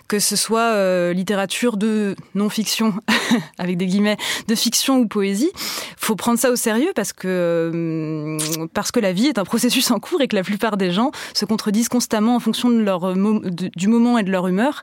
que 0.08 0.20
ce 0.20 0.36
soit 0.36 1.14
littérature 1.14 1.78
de 1.78 2.16
non-fiction, 2.36 2.94
avec 3.58 3.78
des 3.78 3.86
guillemets, 3.86 4.18
de 4.48 4.56
fiction 4.56 4.98
ou 4.98 5.08
poésie. 5.08 5.52
Faut 5.98 6.16
prendre 6.16 6.40
ça 6.40 6.52
au 6.52 6.56
sérieux 6.56 6.92
parce 6.96 7.14
que 7.14 8.38
parce 8.74 8.92
que 8.92 9.00
la 9.00 9.14
vie 9.14 9.28
est 9.28 9.38
un 9.38 9.46
processus 9.46 9.92
en 9.92 10.00
cours 10.00 10.22
et 10.22 10.28
que 10.28 10.36
la 10.36 10.44
plupart 10.44 10.78
des 10.80 10.92
gens 10.92 11.12
se 11.36 11.46
contredisent 11.46 11.90
constamment 11.90 12.36
en 12.36 12.40
fonction 12.40 12.70
leur 12.70 13.14
du 13.14 13.88
moment 13.88 14.18
et 14.18 14.24
de 14.24 14.32
leur 14.32 14.48
humeur, 14.48 14.82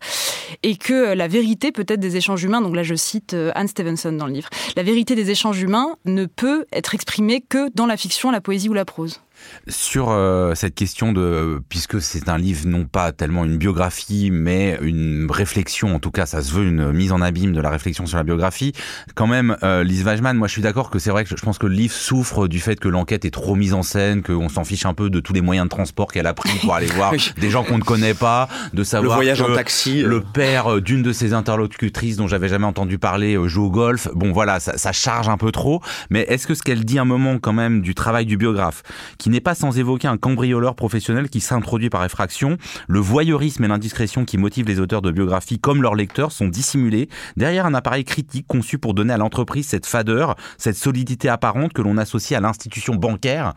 et 0.62 0.76
que 0.76 1.14
la 1.14 1.26
vérité 1.26 1.72
peut-être 1.72 1.98
des 1.98 2.16
échanges 2.16 2.44
humains. 2.44 2.60
Donc 2.60 2.76
là, 2.76 2.84
je 2.84 2.94
cite 2.94 3.34
Anne 3.54 3.66
Stevenson 3.66 4.12
dans 4.12 4.26
le 4.26 4.32
livre. 4.32 4.48
La 4.76 4.84
vérité 4.84 5.16
des 5.16 5.30
échanges 5.30 5.60
humains 5.60 5.96
ne 6.04 6.26
peut 6.26 6.66
être 6.72 6.94
exprimée 6.94 7.40
que 7.40 7.68
dans 7.74 7.86
la 7.86 7.96
fiction, 7.96 8.30
la 8.30 8.40
poésie 8.40 8.68
ou 8.68 8.74
la 8.74 8.84
prose. 8.84 9.20
Sur 9.68 10.10
euh, 10.10 10.54
cette 10.54 10.74
question 10.74 11.12
de, 11.12 11.60
puisque 11.68 12.00
c'est 12.00 12.28
un 12.28 12.38
livre 12.38 12.66
non 12.66 12.84
pas 12.84 13.12
tellement 13.12 13.44
une 13.44 13.56
biographie, 13.56 14.30
mais 14.32 14.78
une 14.80 15.28
réflexion, 15.30 15.94
en 15.94 15.98
tout 15.98 16.10
cas 16.10 16.26
ça 16.26 16.42
se 16.42 16.52
veut 16.52 16.64
une 16.64 16.92
mise 16.92 17.12
en 17.12 17.20
abîme 17.20 17.52
de 17.52 17.60
la 17.60 17.70
réflexion 17.70 18.06
sur 18.06 18.16
la 18.16 18.24
biographie, 18.24 18.72
quand 19.14 19.26
même, 19.26 19.56
euh, 19.62 19.82
Lise 19.82 20.04
Wajman, 20.04 20.34
moi 20.34 20.48
je 20.48 20.52
suis 20.52 20.62
d'accord 20.62 20.90
que 20.90 20.98
c'est 20.98 21.10
vrai 21.10 21.24
que 21.24 21.30
je 21.36 21.42
pense 21.42 21.58
que 21.58 21.66
le 21.66 21.74
livre 21.74 21.94
souffre 21.94 22.48
du 22.48 22.60
fait 22.60 22.78
que 22.78 22.88
l'enquête 22.88 23.24
est 23.24 23.30
trop 23.30 23.54
mise 23.54 23.74
en 23.74 23.82
scène, 23.82 24.22
qu'on 24.22 24.48
s'en 24.48 24.64
fiche 24.64 24.86
un 24.86 24.94
peu 24.94 25.10
de 25.10 25.20
tous 25.20 25.32
les 25.32 25.40
moyens 25.40 25.66
de 25.66 25.70
transport 25.70 26.12
qu'elle 26.12 26.26
a 26.26 26.34
pris 26.34 26.58
pour 26.60 26.74
aller 26.74 26.86
voir 26.86 27.12
des 27.40 27.50
gens 27.50 27.64
qu'on 27.64 27.78
ne 27.78 27.84
connaît 27.84 28.14
pas, 28.14 28.48
de 28.72 28.84
savoir 28.84 29.18
le 29.18 29.24
voyage 29.24 29.42
que 29.42 29.50
en 29.50 29.54
taxi, 29.54 30.02
le 30.02 30.20
père 30.22 30.80
d'une 30.80 31.02
de 31.02 31.12
ses 31.12 31.32
interlocutrices 31.32 32.16
dont 32.16 32.28
j'avais 32.28 32.48
jamais 32.48 32.66
entendu 32.66 32.98
parler 32.98 33.36
joue 33.46 33.64
au 33.64 33.70
golf. 33.70 34.08
Bon 34.14 34.32
voilà, 34.32 34.60
ça, 34.60 34.78
ça 34.78 34.92
charge 34.92 35.28
un 35.28 35.36
peu 35.36 35.52
trop, 35.52 35.82
mais 36.10 36.20
est-ce 36.28 36.46
que 36.46 36.54
ce 36.54 36.62
qu'elle 36.62 36.84
dit 36.84 36.98
un 36.98 37.04
moment 37.04 37.38
quand 37.38 37.52
même 37.52 37.80
du 37.80 37.94
travail 37.94 38.26
du 38.26 38.36
biographe, 38.36 38.82
qui 39.18 39.25
n'est 39.30 39.40
pas 39.40 39.54
sans 39.54 39.78
évoquer 39.78 40.08
un 40.08 40.16
cambrioleur 40.16 40.74
professionnel 40.74 41.28
qui 41.28 41.40
s'introduit 41.40 41.90
par 41.90 42.04
effraction. 42.04 42.58
Le 42.86 43.00
voyeurisme 43.00 43.64
et 43.64 43.68
l'indiscrétion 43.68 44.24
qui 44.24 44.38
motivent 44.38 44.68
les 44.68 44.80
auteurs 44.80 45.02
de 45.02 45.10
biographies 45.10 45.58
comme 45.58 45.82
leurs 45.82 45.94
lecteurs 45.94 46.32
sont 46.32 46.48
dissimulés 46.48 47.08
derrière 47.36 47.66
un 47.66 47.74
appareil 47.74 48.04
critique 48.04 48.46
conçu 48.46 48.78
pour 48.78 48.94
donner 48.94 49.12
à 49.12 49.16
l'entreprise 49.16 49.66
cette 49.66 49.86
fadeur, 49.86 50.36
cette 50.58 50.76
solidité 50.76 51.28
apparente 51.28 51.72
que 51.72 51.82
l'on 51.82 51.96
associe 51.96 52.36
à 52.36 52.40
l'institution 52.40 52.94
bancaire. 52.94 53.54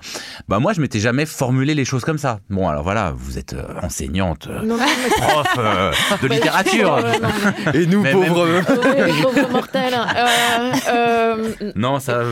Bah 0.48 0.60
moi 0.60 0.74
je 0.74 0.82
m'étais 0.82 1.00
jamais 1.00 1.26
formulé 1.26 1.76
les 1.76 1.86
choses 1.86 2.04
comme 2.04 2.18
ça. 2.18 2.40
Bon 2.50 2.68
alors 2.68 2.84
voilà, 2.84 3.14
vous 3.16 3.38
êtes 3.38 3.54
euh, 3.54 3.66
enseignante, 3.84 4.48
euh, 4.50 4.78
prof 5.18 5.48
euh, 5.58 5.92
de 6.22 6.28
littérature. 6.28 7.00
et 7.74 7.86
nous 7.86 8.04
pauvres, 8.04 8.62
pauvres 8.66 9.52
mortels. 9.52 10.00
non 11.76 12.00
ça, 12.00 12.24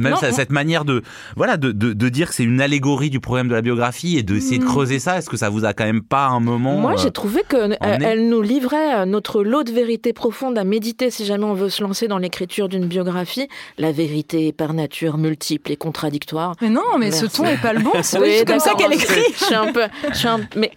même 0.00 0.16
cette 0.32 0.50
manière 0.50 0.84
de 0.84 1.02
voilà 1.36 1.56
de, 1.56 1.72
de, 1.72 1.92
de 1.92 2.08
dire 2.08 2.28
que 2.28 2.34
c'est 2.34 2.44
une 2.44 2.60
allégorie 2.60 2.85
du 2.86 3.20
problème 3.20 3.48
de 3.48 3.54
la 3.54 3.62
biographie 3.62 4.16
et 4.16 4.22
d'essayer 4.22 4.58
de 4.58 4.64
hmm. 4.64 4.68
creuser 4.68 4.98
ça 4.98 5.18
Est-ce 5.18 5.28
que 5.28 5.36
ça 5.36 5.50
vous 5.50 5.64
a 5.64 5.72
quand 5.72 5.84
même 5.84 6.02
pas 6.02 6.26
un 6.26 6.40
moment 6.40 6.78
Moi, 6.78 6.96
j'ai 6.96 7.10
trouvé 7.10 7.42
qu'elle 7.48 7.76
elle 7.80 8.28
nous 8.28 8.42
livrait 8.42 9.04
notre 9.06 9.42
lot 9.42 9.64
de 9.64 9.72
vérité 9.72 10.12
profonde 10.12 10.56
à 10.56 10.64
méditer 10.64 11.10
si 11.10 11.24
jamais 11.24 11.44
on 11.44 11.54
veut 11.54 11.68
se 11.68 11.82
lancer 11.82 12.08
dans 12.08 12.18
l'écriture 12.18 12.68
d'une 12.68 12.86
biographie. 12.86 13.48
La 13.78 13.92
vérité 13.92 14.48
est 14.48 14.52
par 14.52 14.72
nature 14.72 15.18
multiple 15.18 15.72
et 15.72 15.76
contradictoire. 15.76 16.54
Mais 16.60 16.70
non, 16.70 16.98
mais 16.98 17.10
ce 17.10 17.26
ton 17.26 17.44
est 17.44 17.60
pas 17.60 17.72
le 17.72 17.80
bon. 17.80 17.92
C'est 18.02 18.46
comme 18.46 18.60
ça 18.60 18.74
qu'elle 18.74 18.92
écrit. 18.92 19.22
Je 19.38 19.44
suis 19.44 19.54
un 19.54 19.72
peu, 19.72 19.82
je 20.10 20.16
suis 20.16 20.28
un, 20.28 20.40
mais 20.54 20.70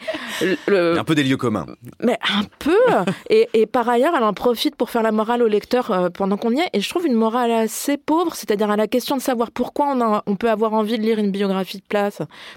un 0.68 1.04
peu 1.04 1.16
des 1.16 1.24
lieux 1.24 1.38
communs. 1.38 1.68
Mais 2.04 2.18
un 2.36 2.44
peu. 2.58 2.78
et, 3.30 3.50
et, 3.54 3.66
par 3.66 3.88
ailleurs, 3.88 4.14
elle 4.18 4.24
en 4.24 4.34
profite 4.34 4.76
pour 4.76 4.90
faire 4.90 5.04
la 5.04 5.12
morale 5.12 5.44
au 5.44 5.48
lecteur 5.48 5.92
euh, 5.92 6.10
pendant 6.10 6.38
qu'on 6.38 6.52
y 6.52 6.60
est. 6.60 6.70
Et 6.74 6.82
je 6.82 6.90
trouve 6.90 7.06
une 7.06 7.14
morale 7.14 7.52
assez 7.52 7.98
pauvre, 7.98 8.36
c'est-à-dire 8.36 8.70
à 8.72 8.76
la 8.76 8.88
question 8.88 9.18
de 9.18 9.22
savoir 9.22 9.52
pourquoi 9.52 9.94
on, 9.94 10.02
a, 10.02 10.24
on 10.26 10.36
peut 10.36 10.50
avoir 10.50 10.74
envie 10.74 10.98
de 10.98 11.04
lire 11.04 11.20
une 11.20 11.32
biographie 11.32 11.78
de 11.78 11.84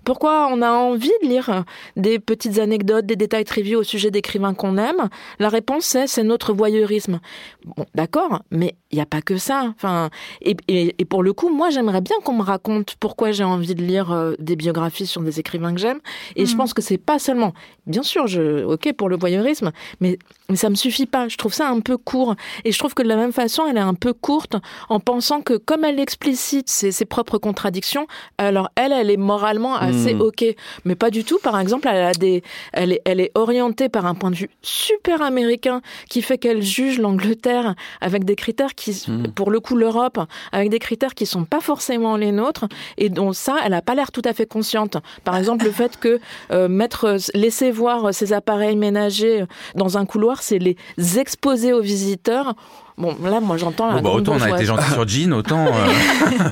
Pourquoi 0.04 0.48
on 0.50 0.62
a 0.62 0.70
envie 0.70 1.12
de 1.22 1.28
lire 1.28 1.64
des 1.96 2.18
petites 2.18 2.58
anecdotes, 2.58 3.06
des 3.06 3.16
détails 3.16 3.44
triviaux 3.44 3.80
au 3.80 3.84
sujet 3.84 4.10
d'écrivains 4.10 4.54
qu'on 4.54 4.76
aime? 4.78 5.08
La 5.38 5.48
réponse 5.48 5.84
c'est 5.84 6.06
c'est 6.06 6.22
notre 6.22 6.52
voyeurisme. 6.52 7.20
Bon, 7.64 7.84
d'accord, 7.94 8.42
mais 8.50 8.74
il 8.90 8.96
n'y 8.96 9.02
a 9.02 9.06
pas 9.06 9.22
que 9.22 9.36
ça. 9.36 9.72
Enfin, 9.74 10.10
et, 10.42 10.56
et, 10.68 11.04
pour 11.04 11.22
le 11.22 11.32
coup, 11.32 11.48
moi 11.48 11.70
j'aimerais 11.70 12.00
bien 12.00 12.16
qu'on 12.24 12.34
me 12.34 12.42
raconte 12.42 12.96
pourquoi 13.00 13.32
j'ai 13.32 13.44
envie 13.44 13.74
de 13.74 13.82
lire 13.82 14.12
euh, 14.12 14.34
des 14.38 14.56
biographies 14.56 15.06
sur 15.06 15.22
des 15.22 15.40
écrivains 15.40 15.72
que 15.74 15.80
j'aime. 15.80 16.00
Et 16.36 16.46
je 16.46 16.54
mm. 16.54 16.58
pense 16.58 16.74
que 16.74 16.82
c'est 16.82 16.98
pas 16.98 17.18
seulement, 17.18 17.54
bien 17.86 18.02
sûr, 18.02 18.26
je, 18.26 18.64
ok 18.64 18.92
pour 18.92 19.08
le 19.08 19.16
voyeurisme, 19.16 19.72
mais, 20.00 20.18
mais 20.48 20.56
ça 20.56 20.70
me 20.70 20.74
suffit 20.74 21.06
pas. 21.06 21.28
Je 21.28 21.36
trouve 21.36 21.54
ça 21.54 21.68
un 21.68 21.80
peu 21.80 21.96
court. 21.96 22.34
Et 22.64 22.72
je 22.72 22.78
trouve 22.78 22.94
que 22.94 23.02
de 23.02 23.08
la 23.08 23.16
même 23.16 23.32
façon, 23.32 23.66
elle 23.66 23.76
est 23.76 23.80
un 23.80 23.94
peu 23.94 24.12
courte 24.12 24.56
en 24.88 25.00
pensant 25.00 25.40
que 25.40 25.54
comme 25.54 25.84
elle 25.84 26.00
explicite 26.00 26.68
ses, 26.68 26.92
ses 26.92 27.04
propres 27.04 27.38
contradictions, 27.38 28.06
alors 28.38 28.68
elle, 28.76 28.92
elle 28.92 29.10
est 29.10 29.16
moralement 29.32 29.76
assez 29.76 30.14
hmm. 30.14 30.20
ok, 30.20 30.44
mais 30.84 30.94
pas 30.94 31.10
du 31.10 31.24
tout. 31.24 31.38
Par 31.42 31.58
exemple, 31.58 31.88
elle 31.90 32.04
a 32.04 32.12
des, 32.12 32.42
elle 32.72 32.92
est, 32.92 33.02
elle 33.04 33.20
est 33.20 33.32
orientée 33.34 33.88
par 33.88 34.04
un 34.06 34.14
point 34.14 34.30
de 34.30 34.36
vue 34.36 34.50
super 34.60 35.22
américain 35.22 35.80
qui 36.10 36.20
fait 36.22 36.38
qu'elle 36.38 36.62
juge 36.62 36.98
l'Angleterre 36.98 37.74
avec 38.00 38.24
des 38.24 38.36
critères 38.36 38.74
qui, 38.74 39.04
hmm. 39.08 39.28
pour 39.28 39.50
le 39.50 39.60
coup, 39.60 39.76
l'Europe 39.76 40.20
avec 40.52 40.68
des 40.68 40.78
critères 40.78 41.14
qui 41.14 41.26
sont 41.26 41.44
pas 41.44 41.60
forcément 41.60 42.16
les 42.16 42.32
nôtres 42.32 42.66
et 42.98 43.08
dont 43.08 43.32
ça, 43.32 43.56
elle 43.64 43.74
a 43.74 43.82
pas 43.82 43.94
l'air 43.94 44.12
tout 44.12 44.22
à 44.24 44.32
fait 44.34 44.46
consciente. 44.46 44.96
Par 45.24 45.36
exemple, 45.36 45.64
le 45.64 45.72
fait 45.72 45.98
que 45.98 46.20
euh, 46.50 46.68
mettre, 46.68 47.16
laisser 47.34 47.70
voir 47.70 48.12
ses 48.12 48.32
appareils 48.32 48.76
ménagers 48.76 49.44
dans 49.74 49.96
un 49.96 50.04
couloir, 50.04 50.42
c'est 50.42 50.58
les 50.58 50.76
exposer 51.18 51.72
aux 51.72 51.80
visiteurs. 51.80 52.54
Bon, 52.98 53.16
là, 53.22 53.40
moi, 53.40 53.56
j'entends 53.56 53.92
bon, 53.94 54.02
bah, 54.02 54.10
Autant 54.10 54.34
on 54.36 54.42
a 54.42 54.50
été 54.50 54.64
gentil 54.64 54.90
sur 54.90 55.08
Jean, 55.08 55.32
autant 55.32 55.66
euh... 55.66 55.70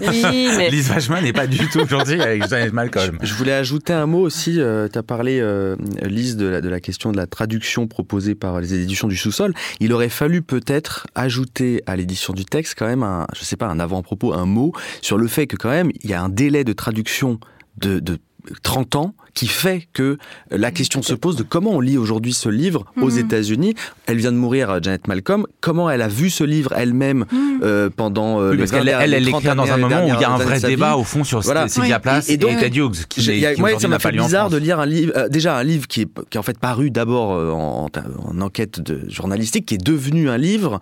oui, 0.09 0.49
mais... 0.57 0.71
Lise 0.71 0.89
Vachman 0.89 1.23
n'est 1.23 1.33
pas 1.33 1.47
du 1.47 1.59
tout 1.69 1.87
gentille 1.87 2.21
avec 2.21 2.49
Janet 2.49 2.73
Malcolm. 2.73 3.19
Je 3.21 3.35
voulais 3.35 3.53
ajouter 3.53 3.93
un 3.93 4.07
mot 4.07 4.21
aussi. 4.21 4.61
Euh, 4.61 4.89
tu 4.91 4.99
as 4.99 5.03
parlé, 5.03 5.39
euh, 5.41 5.77
Lise, 6.03 6.37
de 6.37 6.47
la, 6.47 6.61
de 6.61 6.69
la 6.69 6.81
question 6.81 7.13
de 7.13 7.17
la 7.17 7.27
traduction 7.27 7.87
proposée 7.87 8.35
par 8.35 8.61
les 8.61 8.75
éditions 8.75 9.09
du 9.09 9.17
sous-sol. 9.17 9.55
Il 9.81 9.93
aurait 9.93 10.09
fallu 10.09 10.41
peut-être 10.41 11.07
ajouter 11.15 11.83
à 11.87 11.97
l'édition 11.97 12.33
du 12.33 12.45
texte 12.45 12.75
quand 12.79 12.87
même, 12.87 13.03
un, 13.03 13.27
je 13.35 13.45
sais 13.45 13.57
pas, 13.57 13.67
un 13.67 13.79
avant-propos, 13.79 14.33
un 14.33 14.47
mot 14.47 14.73
sur 15.03 15.19
le 15.19 15.29
fait 15.29 15.47
que 15.47 15.57
quand 15.57 15.71
même, 15.71 15.91
il 16.03 16.09
y 16.09 16.15
a 16.15 16.23
un 16.23 16.31
délai 16.31 16.65
de 16.65 16.73
traduction 16.73 17.39
de, 17.77 18.01
de 18.01 18.19
30 18.63 18.97
ans 18.97 19.15
qui 19.35 19.47
fait 19.47 19.89
que 19.93 20.19
la 20.51 20.71
question 20.71 21.03
se 21.03 21.15
pose 21.15 21.37
de 21.37 21.43
comment 21.43 21.73
on 21.73 21.81
lit 21.81 21.99
aujourd'hui 21.99 22.33
ce 22.33 22.49
livre 22.49 22.85
aux 23.01 23.11
mhm. 23.11 23.19
États-Unis. 23.19 23.75
Elle 24.07 24.19
vient 24.19 24.33
de 24.33 24.37
mourir, 24.37 24.71
euh, 24.71 24.79
Janet 24.83 25.07
Malcolm. 25.07 25.47
Comment 25.61 25.91
elle 25.91 26.03
a 26.03 26.09
vu 26.09 26.31
ce 26.31 26.45
livre 26.45 26.73
elle-même 26.75 27.25
mhm. 27.31 27.61
euh, 27.63 27.91
pendant 27.95 28.41
euh, 28.41 28.57
parce 28.57 28.71
qu'elle 28.71 28.89
elle, 28.89 29.15
elle 29.15 29.25
l'écrit 29.25 29.55
dans 29.55 29.71
un 29.71 29.77
moment 29.77 30.05
où 30.05 30.15
il 30.15 30.21
y 30.21 30.25
a 30.25 30.31
un 30.31 30.39
vrai 30.39 30.61
débat 30.61 30.97
au 30.97 31.05
fond 31.05 31.25
sur 31.25 31.41
voilà. 31.41 31.69
Sylvia 31.69 32.01
Plath 32.01 32.29
et, 32.29 32.35
et, 32.35 32.37
donc, 32.37 32.59
Ted 32.59 32.79
Hughes. 32.79 33.07
Qui, 33.09 33.23
qui 33.23 33.61
moi, 33.61 33.79
ça 33.79 33.89
m'a 33.89 33.99
fait 33.99 34.13
bizarre 34.13 34.51
de 34.51 34.57
lire 34.57 34.81
un 34.81 34.87
livre, 34.87 35.29
déjà 35.29 35.57
un 35.57 35.65
livre 35.65 35.87
qui 35.87 36.03
est, 36.03 36.09
qui 36.29 36.37
est 36.37 36.41
en 36.41 36.43
fait 36.43 36.59
paru 36.59 36.91
d'abord 36.91 37.31
en, 37.31 37.87
en, 37.87 38.41
enquête 38.41 38.81
de 38.81 39.09
journalistique, 39.09 39.67
qui 39.67 39.75
est 39.75 39.85
devenu 39.85 40.29
un 40.29 40.39
livre 40.39 40.81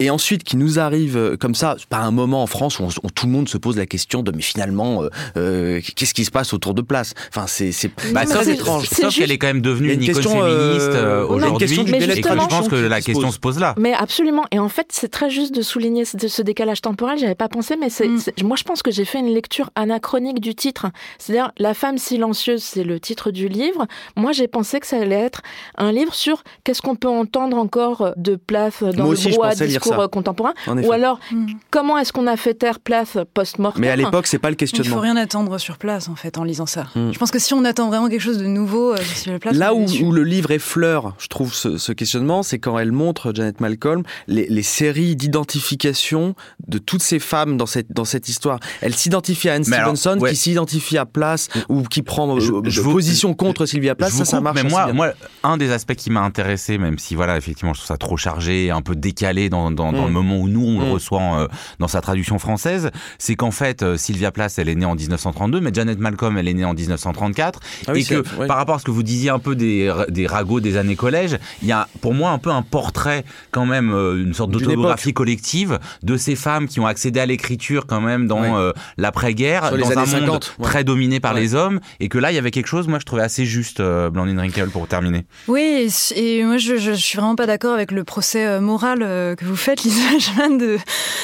et 0.00 0.10
ensuite 0.10 0.44
qui 0.44 0.56
nous 0.56 0.78
arrive 0.78 1.16
euh, 1.16 1.36
comme 1.36 1.54
ça, 1.54 1.76
pas 1.88 1.98
un 1.98 2.10
moment 2.10 2.42
en 2.42 2.46
France 2.46 2.78
où, 2.78 2.88
tout 3.14 3.26
le 3.26 3.32
monde 3.32 3.48
se 3.48 3.58
pose 3.58 3.76
la 3.76 3.86
question 3.86 4.22
de 4.22 4.30
mais 4.30 4.42
finalement 4.42 5.02
euh, 5.02 5.08
euh 5.36 5.80
qu'est-ce 5.96 6.14
qui 6.14 6.24
se 6.24 6.30
passe 6.30 6.52
autour 6.52 6.74
de 6.74 6.82
place? 6.82 7.14
Enfin 7.30 7.46
c'est 7.46 7.72
c'est 7.72 7.90
bah, 8.12 8.24
très 8.24 8.48
étrange. 8.50 8.88
Sauf 8.88 9.14
qu'elle 9.14 9.32
est 9.32 9.38
quand 9.38 9.48
même 9.48 9.60
devenue 9.60 9.92
une, 9.92 10.02
icône 10.02 10.22
féministe 10.22 10.88
euh, 10.94 11.26
aujourd'hui. 11.26 11.80
Et 11.80 12.22
je 12.22 12.48
pense 12.48 12.68
que 12.68 12.76
la 12.76 13.00
question 13.00 13.30
se 13.30 13.38
pose 13.38 13.58
là. 13.58 13.74
Mais 13.78 13.92
absolument. 13.92 14.44
Et 14.52 14.58
en 14.58 14.68
fait 14.68 14.88
c'est 14.90 15.08
très 15.08 15.30
juste 15.30 15.54
de 15.54 15.62
souligner 15.62 16.04
ce, 16.04 16.42
décalage 16.42 16.80
temporel. 16.80 17.18
J'avais 17.18 17.34
pas 17.34 17.48
pensé, 17.48 17.76
mais 17.76 17.90
c'est, 17.90 18.08
mm. 18.08 18.44
moi 18.44 18.56
je 18.56 18.64
pense 18.64 18.82
que 18.82 18.90
j'ai 18.90 19.04
fait 19.04 19.18
une 19.18 19.32
lecture 19.32 19.70
anachronique 19.74 20.40
du 20.40 20.54
titre. 20.54 20.86
C'est-à-dire 21.18 21.50
la 21.58 21.74
femme 21.74 21.98
silencieuse, 21.98 22.62
c'est 22.62 22.84
le 22.84 23.00
titre 23.00 23.30
du 23.30 23.48
livre. 23.48 23.86
Moi 24.16 24.32
j'ai 24.32 24.46
pensé 24.46 24.78
que 24.78 24.86
ça 24.86 24.98
allait 24.98 25.16
être 25.16 25.42
un 25.76 25.90
livre 25.90 26.14
sur 26.14 26.44
qu'est-ce 26.62 26.82
qu'on 26.82 26.96
peut 26.96 27.08
entendre 27.08 27.56
encore 27.56 28.12
de 28.16 28.36
place 28.36 28.82
dans 28.82 29.04
moi 29.04 29.14
le 29.14 29.30
droit 29.30 29.54
discours 29.88 30.04
euh, 30.04 30.08
contemporain 30.08 30.54
Ou 30.66 30.92
alors, 30.92 31.20
hmm. 31.30 31.46
comment 31.70 31.98
est-ce 31.98 32.12
qu'on 32.12 32.26
a 32.26 32.36
fait 32.36 32.54
taire 32.54 32.80
place 32.80 33.18
post-mortem 33.34 33.80
Mais 33.80 33.88
à 33.88 33.96
l'époque, 33.96 34.26
c'est 34.26 34.38
pas 34.38 34.50
le 34.50 34.56
questionnement. 34.56 34.90
Il 34.90 34.94
faut 34.94 35.00
rien 35.00 35.16
attendre 35.16 35.58
sur 35.58 35.78
place, 35.78 36.08
en 36.08 36.16
fait, 36.16 36.38
en 36.38 36.44
lisant 36.44 36.66
ça. 36.66 36.86
Hmm. 36.94 37.12
Je 37.12 37.18
pense 37.18 37.30
que 37.30 37.38
si 37.38 37.54
on 37.54 37.64
attend 37.64 37.88
vraiment 37.88 38.08
quelque 38.08 38.20
chose 38.20 38.38
de 38.38 38.46
nouveau 38.46 38.92
euh, 38.92 38.96
sur 38.96 39.38
place... 39.38 39.56
Là 39.56 39.74
où, 39.74 39.86
le 40.12 40.22
livre 40.22 40.50
effleure, 40.50 41.14
je 41.18 41.28
trouve, 41.28 41.54
ce, 41.54 41.92
questionnement, 41.92 42.42
c'est 42.42 42.58
quand 42.58 42.78
elle 42.78 42.92
montre, 42.92 43.32
Janet 43.34 43.60
Malcolm, 43.60 44.02
les, 44.26 44.62
séries 44.62 45.16
d'identification 45.16 46.34
de 46.66 46.78
toutes 46.78 47.02
ces 47.02 47.18
femmes 47.18 47.56
dans 47.56 47.66
cette, 47.66 47.92
dans 47.92 48.04
cette 48.04 48.28
histoire. 48.28 48.58
Elle 48.80 48.94
s'identifie 48.94 49.48
à 49.48 49.54
Anne 49.54 49.64
Stevenson, 49.64 50.18
qui 50.28 50.36
s'identifie 50.36 50.98
à 50.98 51.06
Place, 51.06 51.48
ou 51.68 51.82
qui 51.82 52.02
prend 52.02 52.38
je, 52.38 52.52
euh, 52.52 52.82
position 52.82 53.34
contre 53.34 53.66
Sylvia 53.66 53.94
Place, 53.94 54.12
ça, 54.12 54.24
ça 54.24 54.40
marche. 54.40 54.62
Mais 54.62 54.68
moi, 54.68 54.92
moi, 54.92 55.12
un 55.42 55.56
des 55.56 55.72
aspects 55.72 55.94
qui 55.94 56.10
m'a 56.10 56.20
intéressé, 56.20 56.76
même 56.76 56.98
si, 56.98 57.14
voilà, 57.14 57.36
effectivement, 57.36 57.72
je 57.72 57.80
trouve 57.80 57.88
ça 57.88 57.96
trop 57.96 58.16
chargé, 58.16 58.70
un 58.70 58.82
peu 58.82 58.94
décalé 58.94 59.48
dans 59.48 59.70
dans, 59.78 59.92
le 60.04 60.10
mm. 60.10 60.12
moment 60.12 60.36
où 60.38 60.48
nous 60.48 60.64
on 60.64 60.80
le 60.80 60.86
mm. 60.86 60.92
reçoit 60.92 61.48
dans 61.78 61.88
sa 61.88 62.00
traduction 62.00 62.38
française, 62.38 62.90
c'est 63.18 63.36
qu'en 63.36 63.50
fait 63.50 63.96
Sylvia 63.96 64.30
Plath 64.30 64.54
elle 64.58 64.68
est 64.68 64.74
née 64.74 64.86
en 64.86 64.94
1932, 64.94 65.60
mais 65.60 65.70
Janet 65.72 65.98
Malcolm 65.98 66.36
elle 66.38 66.48
est 66.48 66.54
née 66.54 66.64
en 66.64 66.74
1934, 66.74 67.60
ah 67.86 67.92
et 67.94 68.04
que 68.04 68.46
par 68.46 68.56
rapport 68.56 68.76
à 68.76 68.78
ce 68.78 68.84
que 68.84 68.90
vous 68.90 69.02
disiez 69.02 69.30
un 69.30 69.38
peu 69.38 69.54
des, 69.54 69.92
des 70.08 70.26
ragots 70.26 70.60
des 70.60 70.76
années 70.76 70.96
collège, 70.96 71.38
il 71.62 71.68
y 71.68 71.72
a 71.72 71.88
pour 72.00 72.14
moi 72.14 72.30
un 72.30 72.38
peu 72.38 72.50
un 72.50 72.62
portrait 72.62 73.24
quand 73.50 73.66
même, 73.66 73.90
une 73.90 74.34
sorte 74.34 74.50
d'autobiographie 74.50 75.12
collective 75.12 75.78
de 76.02 76.16
ces 76.16 76.36
femmes 76.36 76.68
qui 76.68 76.80
ont 76.80 76.86
accédé 76.86 77.20
à 77.20 77.26
l'écriture 77.26 77.86
quand 77.86 78.00
même 78.00 78.26
dans 78.26 78.72
l'après-guerre, 78.96 79.76
dans 79.76 79.98
un 79.98 80.20
monde 80.20 80.44
très 80.62 80.84
dominé 80.84 81.20
par 81.20 81.34
les 81.34 81.54
hommes, 81.54 81.80
et 82.00 82.08
que 82.08 82.18
là 82.18 82.32
il 82.32 82.34
y 82.34 82.38
avait 82.38 82.50
quelque 82.50 82.66
chose, 82.66 82.88
moi 82.88 82.98
je 82.98 83.04
trouvais 83.04 83.22
assez 83.22 83.44
juste, 83.44 83.80
Blandine 83.80 84.38
Rinkel, 84.38 84.68
pour 84.68 84.86
terminer. 84.86 85.24
Oui, 85.46 85.88
et 86.14 86.44
moi 86.44 86.58
je, 86.58 86.76
je, 86.76 86.92
suis 86.92 87.16
vraiment 87.16 87.36
pas 87.36 87.46
d'accord 87.46 87.74
avec 87.74 87.92
le 87.92 88.04
procès 88.04 88.46
euh, 88.46 88.60
moral 88.60 89.02
euh, 89.02 89.34
que 89.34 89.44
vous 89.44 89.56
faites, 89.56 89.67
Lisa 89.74 90.18
Jeanne, 90.18 90.58
de, 90.58 90.78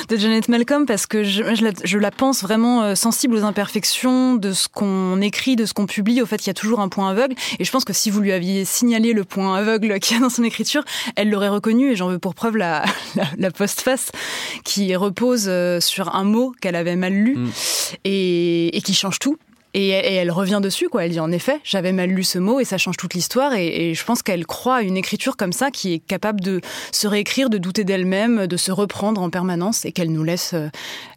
de 0.09 0.17
Janet 0.17 0.49
Malcolm, 0.49 0.87
parce 0.87 1.07
que 1.07 1.25
je, 1.25 1.55
je, 1.55 1.65
la, 1.65 1.71
je, 1.83 1.99
la, 1.99 2.11
pense 2.11 2.43
vraiment 2.43 2.83
euh, 2.83 2.95
sensible 2.95 3.37
aux 3.37 3.45
imperfections 3.45 4.35
de 4.35 4.53
ce 4.53 4.69
qu'on 4.69 5.21
écrit, 5.21 5.57
de 5.57 5.67
ce 5.67 5.73
qu'on 5.73 5.87
publie. 5.87 6.23
Au 6.23 6.27
fait, 6.27 6.45
il 6.45 6.49
y 6.49 6.51
a 6.51 6.55
toujours 6.55 6.81
un 6.81 6.89
point 6.89 7.11
aveugle, 7.11 7.35
et 7.59 7.65
je 7.65 7.71
pense 7.71 7.85
que 7.85 7.93
si 7.93 8.11
vous 8.11 8.21
lui 8.21 8.33
aviez 8.33 8.65
signalé 8.65 9.13
le 9.13 9.25
point 9.25 9.57
aveugle 9.57 9.99
qu'il 10.01 10.17
y 10.17 10.21
a 10.21 10.23
dans 10.23 10.31
son 10.31 10.45
écriture, 10.45 10.85
elle 11.17 11.31
l'aurait 11.31 11.49
reconnu, 11.49 11.93
et 11.93 11.97
j'en 11.97 12.09
veux 12.09 12.19
pour 12.19 12.35
preuve 12.35 12.57
la, 12.57 12.85
la, 13.17 13.25
la 13.39 13.51
postface 13.51 14.11
qui 14.65 14.95
repose 14.97 15.51
sur 15.81 16.15
un 16.15 16.25
mot 16.25 16.53
qu'elle 16.61 16.77
avait 16.77 16.97
mal 16.97 17.13
lu 17.13 17.37
mm. 17.37 17.51
et, 18.05 18.77
et 18.77 18.81
qui 18.83 18.95
change 18.95 19.19
tout. 19.19 19.39
Et, 19.75 19.89
elle 19.91 20.31
revient 20.31 20.61
dessus, 20.63 20.89
quoi. 20.89 21.05
Elle 21.05 21.11
dit 21.11 21.21
en 21.21 21.33
effet, 21.33 21.61
j'avais 21.65 21.93
mal 21.93 22.11
lu 22.11 22.23
ce 22.23 22.39
mot 22.39 22.61
et 22.61 22.65
ça 22.65 22.79
change 22.79 22.97
toute 22.97 23.15
l'histoire. 23.15 23.55
Et, 23.55 23.95
je 23.95 24.05
pense 24.05 24.23
qu'elle 24.23 24.47
croit 24.47 24.77
à 24.77 24.83
une 24.83 24.97
écriture 24.97 25.37
comme 25.37 25.53
ça 25.53 25.71
qui 25.71 25.95
est 25.95 25.99
capable 25.99 26.41
de 26.41 26.61
se 26.93 27.07
réécrire, 27.07 27.51
de 27.51 27.59
douter 27.59 27.85
d'elle-même, 27.85 28.47
de 28.47 28.57
se 28.57 28.71
reprendre 28.73 29.21
en 29.21 29.31
permanence 29.31 29.85
et 29.85 29.93
qu'elle 29.93 30.13
nous 30.13 30.25
laisse, 30.25 30.53
euh, 30.55 30.69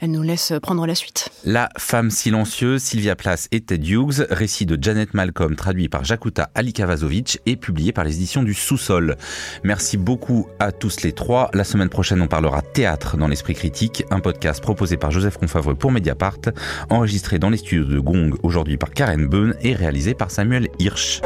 elle 0.02 0.12
nous 0.12 0.24
laisse 0.24 0.54
prendre 0.62 0.86
la 0.86 0.96
suite. 0.96 1.30
La 1.46 1.70
femme 1.78 2.10
silencieuse, 2.10 2.82
Sylvia 2.82 3.16
Plath 3.16 3.48
et 3.52 3.62
Ted 3.62 3.88
Hughes, 3.88 4.26
récit 4.30 4.66
de 4.66 4.78
Janet 4.82 5.14
Malcolm 5.14 5.56
traduit 5.56 5.88
par 5.88 6.04
Jakuta 6.04 6.50
Alikavazovic 6.56 7.40
et 7.46 7.56
publié 7.56 7.92
par 7.92 8.04
les 8.04 8.16
éditions 8.16 8.44
du 8.44 8.54
Sous-sol. 8.54 9.18
Merci 9.64 9.98
beaucoup 9.98 10.48
à 10.60 10.72
tous 10.72 11.04
les 11.04 11.14
trois. 11.14 11.50
La 11.54 11.64
semaine 11.64 11.90
prochaine, 11.90 12.22
on 12.22 12.28
parlera 12.28 12.62
théâtre 12.62 13.18
dans 13.18 13.28
l'esprit 13.28 13.54
critique, 13.54 14.04
un 14.10 14.20
podcast 14.20 14.62
proposé 14.62 14.98
par 14.98 15.12
Joseph 15.12 15.38
Confavreux 15.38 15.76
pour 15.76 15.92
Mediapart, 15.92 16.40
enregistré 16.90 17.40
dans 17.40 17.50
les 17.50 17.58
studios 17.58 17.86
de 17.86 18.00
Gong 18.00 18.32
aujourd'hui 18.48 18.78
par 18.78 18.92
Karen 18.92 19.28
Beun 19.28 19.54
et 19.62 19.76
réalisé 19.76 20.14
par 20.14 20.32
Samuel 20.32 20.70
Hirsch. 20.80 21.22